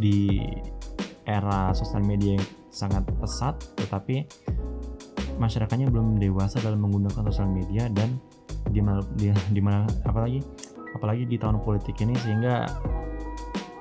di 0.00 0.40
era 1.28 1.76
sosial 1.76 2.00
media 2.08 2.40
yang 2.40 2.46
sangat 2.72 3.04
pesat 3.20 3.60
tetapi 3.76 4.24
masyarakatnya 5.36 5.92
belum 5.92 6.16
dewasa 6.16 6.64
dalam 6.64 6.80
menggunakan 6.80 7.20
sosial 7.28 7.52
media 7.52 7.86
dan 7.92 8.16
di 8.70 8.80
mana 8.80 9.02
di, 9.18 9.30
di 9.50 9.60
mana 9.60 9.86
apalagi 10.06 10.40
apalagi 10.94 11.26
di 11.26 11.36
tahun 11.38 11.62
politik 11.62 11.98
ini 12.02 12.14
sehingga 12.18 12.66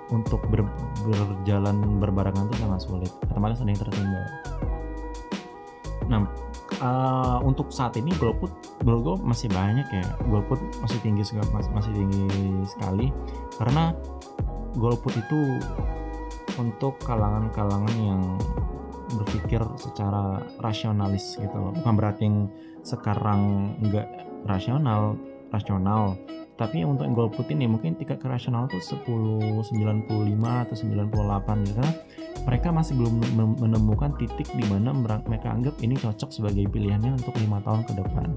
untuk 0.10 0.42
ber, 0.50 0.66
berjalan 1.06 2.02
berbarengan 2.02 2.50
itu 2.50 2.66
sangat 2.66 2.82
sulit. 2.82 3.12
Otomatis 3.30 3.62
ada 3.62 3.70
yang 3.70 3.82
tertinggal. 3.82 4.26
Nah 6.10 6.22
uh, 6.82 7.38
untuk 7.46 7.70
saat 7.70 7.94
ini 7.98 8.10
golput 8.18 8.50
menurut 8.82 9.02
gue 9.06 9.16
masih 9.26 9.48
banyak 9.54 9.86
ya. 9.90 10.06
Golput 10.26 10.60
masih 10.82 10.98
tinggi 11.06 11.22
masih 11.54 11.92
tinggi 11.94 12.26
sekali. 12.66 13.14
Karena 13.62 13.94
golput 14.78 15.14
itu 15.14 15.62
untuk 16.58 17.00
kalangan-kalangan 17.06 17.96
yang 18.02 18.22
berpikir 19.10 19.62
secara 19.78 20.42
rasionalis 20.62 21.38
gitu 21.38 21.56
loh. 21.56 21.72
Bukan 21.74 21.94
berarti 21.98 22.22
yang 22.30 22.50
sekarang 22.86 23.74
nggak 23.82 24.29
rasional 24.46 25.20
rasional. 25.52 26.18
Tapi 26.60 26.84
untuk 26.84 27.08
yang 27.08 27.16
golput 27.16 27.48
ini 27.56 27.72
mungkin 27.72 27.96
tingkat 27.96 28.20
kerasional 28.20 28.68
tuh 28.68 28.84
10 28.84 29.64
95 29.64 30.12
atau 30.44 30.76
98 30.76 31.68
gitu. 31.72 31.80
Karena 31.80 31.94
mereka 32.44 32.68
masih 32.76 32.94
belum 33.00 33.14
menemukan 33.64 34.12
titik 34.20 34.52
di 34.52 34.68
mana 34.68 34.92
mereka 34.92 35.56
anggap 35.56 35.80
ini 35.80 35.96
cocok 35.96 36.30
sebagai 36.36 36.68
pilihannya 36.68 37.16
untuk 37.16 37.32
lima 37.40 37.64
tahun 37.64 37.88
ke 37.88 37.94
depan. 37.96 38.28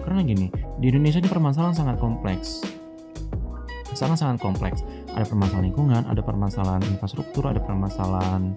Karena 0.00 0.20
gini 0.24 0.48
di 0.80 0.86
Indonesia 0.88 1.20
ini 1.20 1.28
permasalahan 1.28 1.76
sangat 1.76 1.96
kompleks. 2.00 2.64
Sangat-sangat 3.92 4.40
kompleks. 4.40 4.80
Ada 5.12 5.28
permasalahan 5.28 5.68
lingkungan 5.68 6.02
ada 6.08 6.22
permasalahan 6.24 6.82
infrastruktur 6.88 7.52
ada 7.52 7.60
permasalahan 7.60 8.56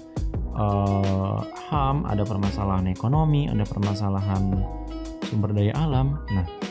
uh, 0.55 1.43
HAM 1.67 2.07
ada 2.07 2.23
permasalahan 2.23 2.87
ekonomi 2.87 3.51
ada 3.51 3.67
permasalahan 3.67 4.55
sumber 5.27 5.51
daya 5.51 5.75
alam. 5.75 6.15
Nah 6.31 6.70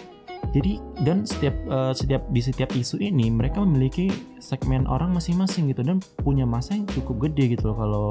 jadi 0.50 0.83
dan 1.07 1.22
setiap 1.22 1.55
uh, 1.70 1.94
setiap 1.94 2.26
di 2.33 2.40
setiap 2.42 2.70
isu 2.74 2.98
ini 2.98 3.31
mereka 3.31 3.62
memiliki 3.62 4.11
segmen 4.42 4.88
orang 4.90 5.14
masing-masing 5.14 5.70
gitu 5.70 5.87
dan 5.87 6.03
punya 6.24 6.42
masa 6.42 6.74
yang 6.74 6.88
cukup 6.90 7.31
gede 7.31 7.55
gitu 7.55 7.70
loh 7.70 7.79
kalau 7.79 8.07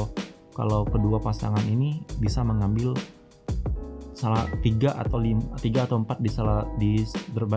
kalau 0.55 0.81
kedua 0.87 1.19
pasangan 1.19 1.63
ini 1.67 2.03
bisa 2.19 2.43
mengambil 2.43 2.95
salah 4.15 4.43
tiga 4.59 4.95
atau 4.99 5.15
lima 5.15 5.43
tiga 5.63 5.87
atau 5.87 6.03
empat 6.03 6.19
di 6.19 6.29
salah 6.31 6.67
di 6.75 7.03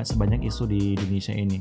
sebanyak 0.07 0.47
isu 0.47 0.71
di 0.71 0.95
Indonesia 0.95 1.35
ini 1.35 1.59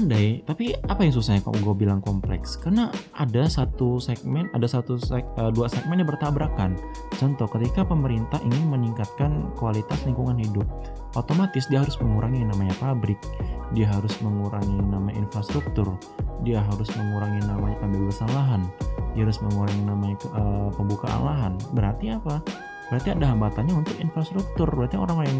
andai 0.00 0.40
tapi 0.48 0.72
apa 0.88 1.04
yang 1.04 1.12
susahnya 1.12 1.44
kalau 1.44 1.60
gue 1.60 1.84
bilang 1.84 2.00
kompleks? 2.00 2.56
Karena 2.56 2.88
ada 3.20 3.44
satu 3.46 4.00
segmen 4.00 4.48
ada 4.56 4.64
satu 4.64 4.96
seg, 4.96 5.22
uh, 5.36 5.52
dua 5.52 5.68
segmen 5.68 6.00
yang 6.00 6.08
bertabrakan. 6.08 6.80
Contoh 7.20 7.44
ketika 7.52 7.84
pemerintah 7.84 8.40
ingin 8.40 8.72
meningkatkan 8.72 9.52
kualitas 9.60 10.00
lingkungan 10.08 10.40
hidup 10.40 10.64
otomatis 11.18 11.66
dia 11.66 11.82
harus 11.82 11.98
mengurangi 11.98 12.42
yang 12.42 12.50
namanya 12.54 12.74
pabrik 12.78 13.18
dia 13.74 13.86
harus 13.90 14.14
mengurangi 14.22 14.78
yang 14.78 14.90
namanya 14.94 15.18
infrastruktur 15.26 15.98
dia 16.46 16.62
harus 16.62 16.86
mengurangi 16.94 17.42
yang 17.42 17.50
namanya 17.58 17.76
pembebasan 17.82 18.30
lahan 18.30 18.62
dia 19.14 19.26
harus 19.26 19.42
mengurangi 19.42 19.78
yang 19.82 19.90
namanya 19.90 20.16
uh, 20.38 20.70
pembukaan 20.70 21.20
lahan. 21.26 21.52
Berarti 21.74 22.14
apa 22.14 22.38
berarti 22.90 23.14
ada 23.14 23.30
hambatannya 23.32 23.74
untuk 23.74 23.96
infrastruktur. 24.02 24.66
Berarti 24.66 24.98
orang 24.98 25.18
yang 25.24 25.38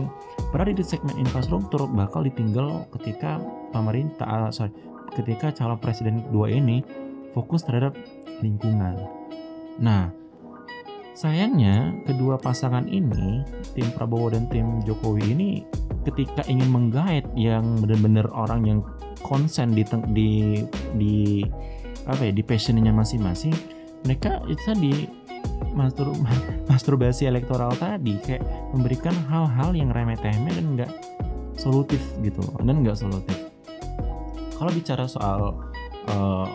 berada 0.54 0.70
di 0.70 0.86
segmen 0.86 1.18
infrastruktur 1.18 1.90
bakal 1.90 2.22
ditinggal 2.22 2.86
ketika 2.96 3.42
pemerintah 3.74 4.48
uh, 4.48 4.50
sorry 4.54 4.70
ketika 5.18 5.50
calon 5.50 5.76
presiden 5.82 6.22
kedua 6.30 6.46
ini 6.48 6.86
fokus 7.34 7.66
terhadap 7.66 7.98
lingkungan. 8.40 8.94
Nah 9.82 10.14
sayangnya 11.18 11.92
kedua 12.06 12.38
pasangan 12.38 12.86
ini 12.86 13.44
tim 13.74 13.90
Prabowo 13.92 14.30
dan 14.30 14.46
tim 14.48 14.80
Jokowi 14.86 15.34
ini 15.34 15.50
ketika 16.06 16.46
ingin 16.48 16.70
menggait 16.70 17.26
yang 17.36 17.76
benar-benar 17.82 18.30
orang 18.32 18.64
yang 18.64 18.80
konsen 19.20 19.76
di 19.76 19.84
di 20.16 20.30
di 20.96 21.16
apa 22.08 22.24
ya 22.24 22.32
di 22.32 22.40
passionnya 22.40 22.88
masing-masing 22.88 23.52
mereka 24.08 24.40
itu 24.48 24.62
tadi 24.64 24.92
mastur 25.74 26.12
masturbasi 26.70 27.30
elektoral 27.30 27.70
tadi 27.78 28.18
kayak 28.22 28.42
memberikan 28.74 29.14
hal-hal 29.30 29.70
yang 29.74 29.90
remeh-temeh 29.94 30.52
dan 30.52 30.66
nggak 30.76 30.90
solutif 31.54 32.00
gitu 32.24 32.42
dan 32.62 32.82
nggak 32.82 32.96
solutif. 32.96 33.36
Kalau 34.56 34.70
bicara 34.76 35.08
soal 35.08 35.56
uh, 36.12 36.48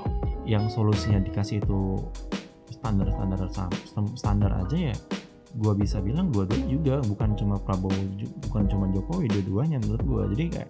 yang 0.46 0.70
solusinya 0.70 1.22
dikasih 1.22 1.62
itu 1.62 1.98
standar 2.70 3.10
standar 3.10 3.40
standar 4.14 4.52
aja 4.62 4.94
ya 4.94 4.98
gue 5.56 5.74
bisa 5.74 6.04
bilang 6.04 6.30
gue 6.36 6.44
juga 6.68 7.00
bukan 7.02 7.32
cuma 7.40 7.56
Prabowo 7.56 7.96
bukan 8.52 8.68
cuma 8.68 8.86
Jokowi 8.92 9.32
dua-duanya 9.32 9.80
menurut 9.80 10.04
gue 10.04 10.24
jadi 10.36 10.44
kayak 10.52 10.70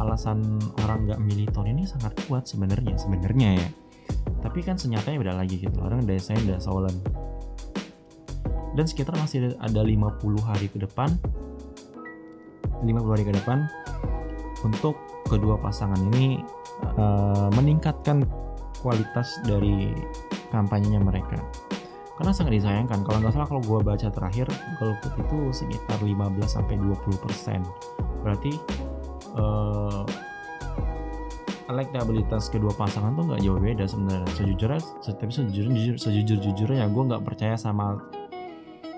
alasan 0.00 0.58
orang 0.82 1.06
nggak 1.06 1.20
milih 1.22 1.46
ini 1.68 1.86
sangat 1.86 2.16
kuat 2.26 2.48
sebenarnya 2.48 2.98
sebenarnya 2.98 3.62
ya. 3.62 3.68
Tapi 4.42 4.60
kan 4.60 4.76
senyatanya 4.76 5.16
beda 5.22 5.34
lagi 5.38 5.56
gitu 5.60 5.78
orang 5.80 6.04
desanya 6.04 6.56
udah 6.56 6.60
solen 6.60 6.96
dan 8.74 8.84
sekitar 8.84 9.14
masih 9.18 9.54
ada 9.62 9.80
50 9.82 10.20
hari 10.42 10.66
ke 10.66 10.82
depan 10.82 11.10
50 12.82 13.14
hari 13.14 13.24
ke 13.24 13.32
depan 13.32 13.64
untuk 14.66 14.98
kedua 15.28 15.56
pasangan 15.60 15.98
ini 16.12 16.40
uh, 17.00 17.48
meningkatkan 17.56 18.28
kualitas 18.84 19.40
dari 19.48 19.92
kampanyenya 20.52 21.00
mereka. 21.00 21.40
Karena 22.14 22.30
sangat 22.30 22.62
disayangkan 22.62 23.02
kalau 23.02 23.18
nggak 23.18 23.34
salah 23.34 23.48
kalau 23.48 23.62
gue 23.64 23.80
baca 23.82 24.08
terakhir 24.12 24.46
golput 24.78 25.12
itu 25.18 25.38
sekitar 25.50 25.98
15 25.98 26.14
sampai 26.46 26.78
20 26.78 27.24
persen. 27.24 27.60
Berarti 28.22 28.54
uh, 29.34 30.06
elektabilitas 31.66 32.52
kedua 32.52 32.70
pasangan 32.76 33.18
tuh 33.18 33.24
nggak 33.32 33.42
jauh 33.42 33.58
beda 33.58 33.84
sebenarnya. 33.88 34.30
Sejujurnya 34.36 34.80
tapi 35.02 35.32
sejujur 35.32 35.96
sejujur 35.98 36.38
jujurnya 36.38 36.86
gue 36.86 37.02
nggak 37.02 37.24
percaya 37.26 37.58
sama 37.58 37.98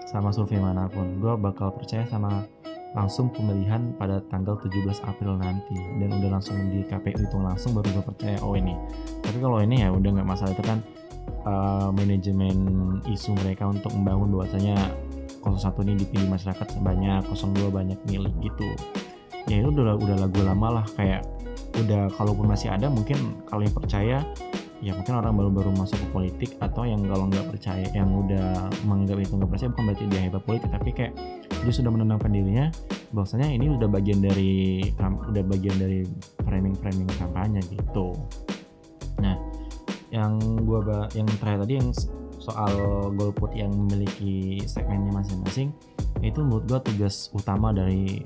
sama 0.07 0.31
survei 0.31 0.63
mana 0.63 0.87
pun. 0.87 1.19
Gue 1.19 1.35
bakal 1.35 1.75
percaya 1.75 2.07
sama 2.07 2.47
langsung 2.95 3.29
pemilihan 3.29 3.93
pada 4.01 4.23
tanggal 4.33 4.57
17 4.57 4.87
April 5.05 5.37
nanti. 5.37 5.77
Dan 6.01 6.17
udah 6.17 6.39
langsung 6.39 6.57
di 6.71 6.87
KPU 6.87 7.19
hitung 7.19 7.45
langsung 7.45 7.75
baru 7.75 8.01
gue 8.01 8.05
percaya 8.07 8.39
oh 8.41 8.55
ini. 8.55 8.73
Tapi 9.21 9.39
kalau 9.43 9.61
ini 9.61 9.83
ya 9.83 9.91
udah 9.93 10.11
nggak 10.17 10.29
masalah. 10.29 10.55
Itu 10.55 10.65
kan 10.65 10.79
uh, 11.45 11.91
manajemen 11.93 12.57
isu 13.11 13.35
mereka 13.43 13.69
untuk 13.69 13.93
membangun 13.93 14.33
bahwasanya 14.33 14.79
01 15.43 15.87
ini 15.87 15.95
dipilih 16.03 16.29
masyarakat 16.31 16.67
sebanyak 16.79 17.23
02 17.29 17.71
banyak 17.71 17.99
milih 18.07 18.33
gitu. 18.41 18.69
Ya 19.47 19.63
itu 19.63 19.69
udah 19.71 19.99
udah 19.99 20.17
lagu 20.27 20.39
lama 20.43 20.83
lah. 20.83 20.87
Kayak 20.95 21.27
udah 21.77 22.09
kalaupun 22.17 22.49
masih 22.49 22.73
ada 22.73 22.89
mungkin 22.89 23.43
kalau 23.45 23.63
yang 23.63 23.75
percaya 23.77 24.19
ya 24.87 24.95
mungkin 24.95 25.19
orang 25.19 25.35
baru-baru 25.35 25.75
masuk 25.75 25.99
ke 25.99 26.09
politik 26.15 26.51
atau 26.63 26.87
yang 26.87 27.03
kalau 27.11 27.27
nggak 27.27 27.43
percaya 27.51 27.91
yang 27.91 28.07
udah 28.07 28.71
menganggap 28.87 29.19
itu 29.19 29.35
nggak 29.35 29.51
percaya 29.51 29.69
bukan 29.75 29.85
berarti 29.91 30.05
dia 30.07 30.21
hebat 30.23 30.43
politik 30.47 30.71
tapi 30.71 30.91
kayak 30.95 31.13
dia 31.51 31.73
sudah 31.75 31.91
menenangkan 31.91 32.31
dirinya 32.31 32.71
bahwasanya 33.11 33.51
ini 33.51 33.67
udah 33.75 33.91
bagian 33.91 34.23
dari 34.23 34.87
udah 35.03 35.43
bagian 35.43 35.75
dari 35.83 36.07
framing-framing 36.47 37.11
kampanye 37.19 37.59
gitu. 37.67 38.15
Nah 39.19 39.35
yang 40.15 40.39
gua 40.63 41.11
yang 41.19 41.27
terakhir 41.43 41.67
tadi 41.67 41.83
yang 41.83 41.91
soal 42.39 42.71
golput 43.19 43.59
yang 43.59 43.75
memiliki 43.75 44.63
segmennya 44.71 45.11
masing-masing 45.11 45.75
itu 46.23 46.39
menurut 46.47 46.63
gua 46.71 46.79
tugas 46.79 47.35
utama 47.35 47.75
dari 47.75 48.23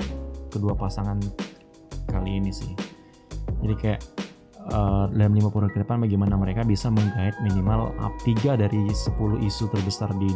kedua 0.53 0.77
pasangan 0.77 1.16
kali 2.05 2.37
ini 2.37 2.53
sih. 2.53 2.77
Jadi 3.64 3.75
kayak 3.81 4.01
uh, 4.68 5.09
dalam 5.09 5.33
50 5.33 5.49
hari 5.49 5.73
ke 5.73 5.81
depan 5.81 5.96
bagaimana 6.05 6.35
mereka 6.37 6.62
bisa 6.66 6.92
menggait 6.92 7.33
minimal 7.40 7.96
up 7.96 8.12
3 8.23 8.61
dari 8.61 8.92
10 8.92 9.49
isu 9.49 9.64
terbesar 9.73 10.12
di 10.20 10.29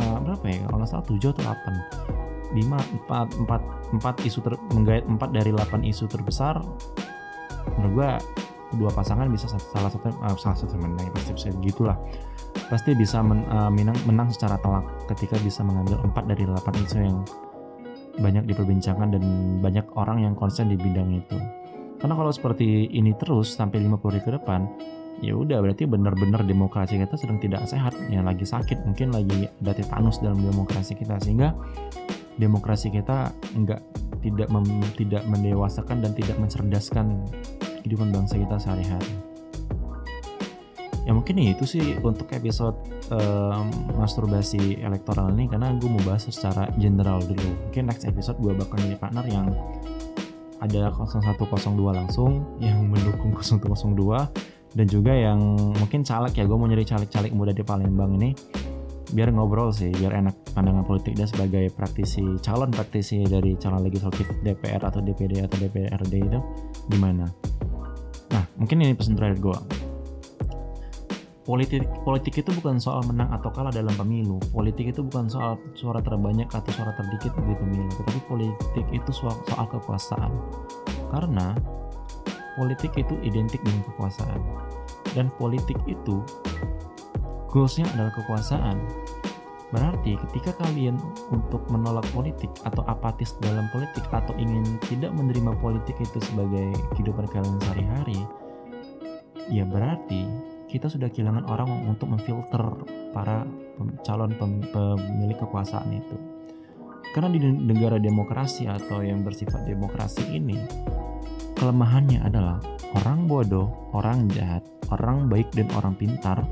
uh, 0.00 0.18
berapa 0.24 0.44
ya? 0.48 0.64
Kalau 0.64 0.76
nggak 0.80 0.90
salah 0.90 1.06
7 1.06 1.20
atau 1.20 1.42
8 1.44 2.54
5 2.54 3.10
4 3.10 3.44
4 3.44 4.00
4 4.00 4.28
isu 4.28 4.38
ter, 4.40 4.54
menggait 4.72 5.04
4 5.04 5.18
dari 5.34 5.50
8 5.52 5.82
isu 5.90 6.04
terbesar. 6.08 6.56
Menurut 7.76 7.92
gua 7.92 8.10
kedua 8.72 8.90
pasangan 8.90 9.30
bisa 9.30 9.46
salah 9.50 9.90
satu 9.92 10.08
uh, 10.08 10.36
salah 10.38 10.56
satu 10.56 10.74
menang 10.80 11.10
pasti 11.12 11.34
bisa 11.36 11.48
gitulah. 11.60 11.98
Pasti 12.70 12.94
bisa 12.94 13.20
men, 13.20 13.44
uh, 13.50 13.68
menang 13.68 13.98
menang 14.06 14.28
secara 14.30 14.56
telak 14.62 14.86
ketika 15.10 15.36
bisa 15.42 15.60
mengambil 15.66 16.00
4 16.00 16.30
dari 16.30 16.42
8 16.46 16.84
isu 16.86 16.96
yang 17.02 17.18
banyak 18.14 18.46
diperbincangkan 18.46 19.18
dan 19.18 19.22
banyak 19.58 19.82
orang 19.98 20.22
yang 20.22 20.34
konsen 20.38 20.70
di 20.70 20.78
bidang 20.78 21.10
itu. 21.10 21.34
Karena 22.04 22.20
kalau 22.20 22.36
seperti 22.36 22.92
ini 22.92 23.16
terus 23.16 23.56
sampai 23.56 23.80
50 23.80 23.96
hari 24.12 24.20
ke 24.20 24.36
depan, 24.36 24.68
ya 25.24 25.32
udah 25.32 25.64
berarti 25.64 25.88
benar-benar 25.88 26.44
demokrasi 26.44 27.00
kita 27.00 27.16
sedang 27.16 27.40
tidak 27.40 27.64
sehat, 27.64 27.96
ya 28.12 28.20
lagi 28.20 28.44
sakit, 28.44 28.84
mungkin 28.84 29.08
lagi 29.08 29.48
ada 29.64 29.72
tetanus 29.72 30.20
dalam 30.20 30.36
demokrasi 30.36 31.00
kita 31.00 31.16
sehingga 31.24 31.56
demokrasi 32.36 32.92
kita 32.92 33.32
enggak 33.56 33.80
tidak 34.20 34.52
mem, 34.52 34.84
tidak 35.00 35.24
mendewasakan 35.32 36.04
dan 36.04 36.12
tidak 36.12 36.36
mencerdaskan 36.36 37.24
kehidupan 37.80 38.12
bangsa 38.12 38.36
kita 38.36 38.60
sehari-hari. 38.60 39.12
Ya 41.08 41.16
mungkin 41.16 41.40
ya 41.40 41.56
itu 41.56 41.64
sih 41.64 41.96
untuk 42.04 42.28
episode 42.36 42.76
um, 43.16 43.72
masturbasi 43.96 44.76
elektoral 44.84 45.32
ini 45.32 45.48
karena 45.48 45.72
gue 45.80 45.88
mau 45.88 46.04
bahas 46.04 46.28
secara 46.28 46.68
general 46.76 47.24
dulu. 47.24 47.72
Mungkin 47.72 47.88
next 47.88 48.04
episode 48.04 48.36
gue 48.44 48.52
bakal 48.52 48.76
milih 48.84 49.00
partner 49.00 49.24
yang 49.24 49.48
ada 50.64 50.88
0102 50.88 51.76
langsung 51.92 52.56
yang 52.58 52.88
mendukung 52.88 53.36
0102 53.36 54.74
dan 54.74 54.86
juga 54.90 55.12
yang 55.14 55.38
mungkin 55.78 56.02
caleg 56.02 56.34
ya 56.34 56.44
gue 56.48 56.56
mau 56.56 56.66
nyari 56.66 56.82
caleg-caleg 56.82 57.30
muda 57.30 57.52
di 57.54 57.62
Palembang 57.62 58.16
ini 58.18 58.34
biar 59.14 59.30
ngobrol 59.30 59.70
sih 59.70 59.94
biar 59.94 60.18
enak 60.18 60.56
pandangan 60.56 60.82
politik 60.82 61.14
dia 61.14 61.28
sebagai 61.28 61.70
praktisi 61.70 62.24
calon 62.42 62.74
praktisi 62.74 63.22
dari 63.22 63.54
calon 63.60 63.86
legislatif 63.86 64.26
DPR 64.42 64.82
atau 64.82 64.98
DPD 64.98 65.44
atau 65.44 65.56
DPRD 65.60 66.14
itu 66.18 66.40
gimana. 66.90 67.30
Nah 68.34 68.44
mungkin 68.58 68.82
ini 68.82 68.96
pesan 68.96 69.14
terakhir 69.14 69.38
gue 69.38 69.58
politik 71.44 71.84
politik 72.02 72.40
itu 72.40 72.50
bukan 72.56 72.80
soal 72.80 73.04
menang 73.04 73.28
atau 73.28 73.52
kalah 73.52 73.70
dalam 73.70 73.92
pemilu. 73.94 74.40
Politik 74.50 74.96
itu 74.96 75.04
bukan 75.04 75.28
soal 75.28 75.60
suara 75.76 76.00
terbanyak 76.00 76.48
atau 76.48 76.72
suara 76.72 76.96
terdikit 76.96 77.36
di 77.36 77.54
pemilu, 77.54 77.88
tetapi 78.00 78.20
politik 78.26 78.86
itu 78.90 79.10
soal, 79.12 79.36
soal 79.44 79.68
kekuasaan. 79.68 80.32
Karena 81.12 81.52
politik 82.56 82.96
itu 82.96 83.14
identik 83.20 83.60
dengan 83.60 83.84
kekuasaan. 83.92 84.40
Dan 85.12 85.28
politik 85.36 85.76
itu 85.84 86.24
goalsnya 87.52 87.86
adalah 87.94 88.10
kekuasaan. 88.16 88.80
Berarti 89.70 90.14
ketika 90.28 90.54
kalian 90.62 90.96
untuk 91.34 91.66
menolak 91.66 92.06
politik 92.14 92.50
atau 92.62 92.86
apatis 92.86 93.34
dalam 93.42 93.66
politik 93.74 94.06
atau 94.14 94.30
ingin 94.38 94.62
tidak 94.86 95.10
menerima 95.12 95.50
politik 95.58 95.98
itu 95.98 96.18
sebagai 96.22 96.72
kehidupan 96.94 97.26
kalian 97.26 97.58
sehari-hari, 97.58 98.20
ya 99.50 99.66
berarti 99.66 100.53
kita 100.74 100.90
sudah 100.90 101.06
kehilangan 101.06 101.46
orang 101.46 101.86
untuk 101.86 102.10
memfilter 102.10 102.58
para 103.14 103.46
calon 104.02 104.34
pemilik 104.74 105.38
kekuasaan 105.38 105.86
itu. 105.94 106.18
Karena 107.14 107.30
di 107.30 107.38
negara 107.46 108.02
demokrasi 108.02 108.66
atau 108.66 109.06
yang 109.06 109.22
bersifat 109.22 109.62
demokrasi 109.70 110.34
ini, 110.34 110.58
kelemahannya 111.54 112.26
adalah 112.26 112.58
orang 112.98 113.30
bodoh, 113.30 113.70
orang 113.94 114.26
jahat, 114.34 114.66
orang 114.90 115.30
baik 115.30 115.46
dan 115.54 115.70
orang 115.78 115.94
pintar 115.94 116.42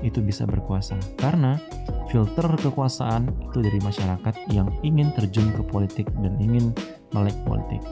itu 0.00 0.24
bisa 0.24 0.48
berkuasa. 0.48 0.96
Karena 1.20 1.60
filter 2.08 2.48
kekuasaan 2.48 3.28
itu 3.28 3.60
dari 3.60 3.76
masyarakat 3.84 4.34
yang 4.56 4.72
ingin 4.80 5.12
terjun 5.12 5.52
ke 5.52 5.60
politik 5.68 6.08
dan 6.24 6.32
ingin 6.40 6.72
melek 7.12 7.36
politik. 7.44 7.84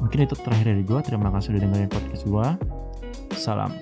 Mungkin 0.00 0.24
itu 0.24 0.32
terakhir 0.32 0.72
dari 0.72 0.80
gue. 0.80 1.00
Terima 1.04 1.28
kasih 1.28 1.52
sudah 1.52 1.60
dengerin 1.60 1.92
podcast 1.92 2.24
gue. 2.24 2.46
Salam. 3.36 3.76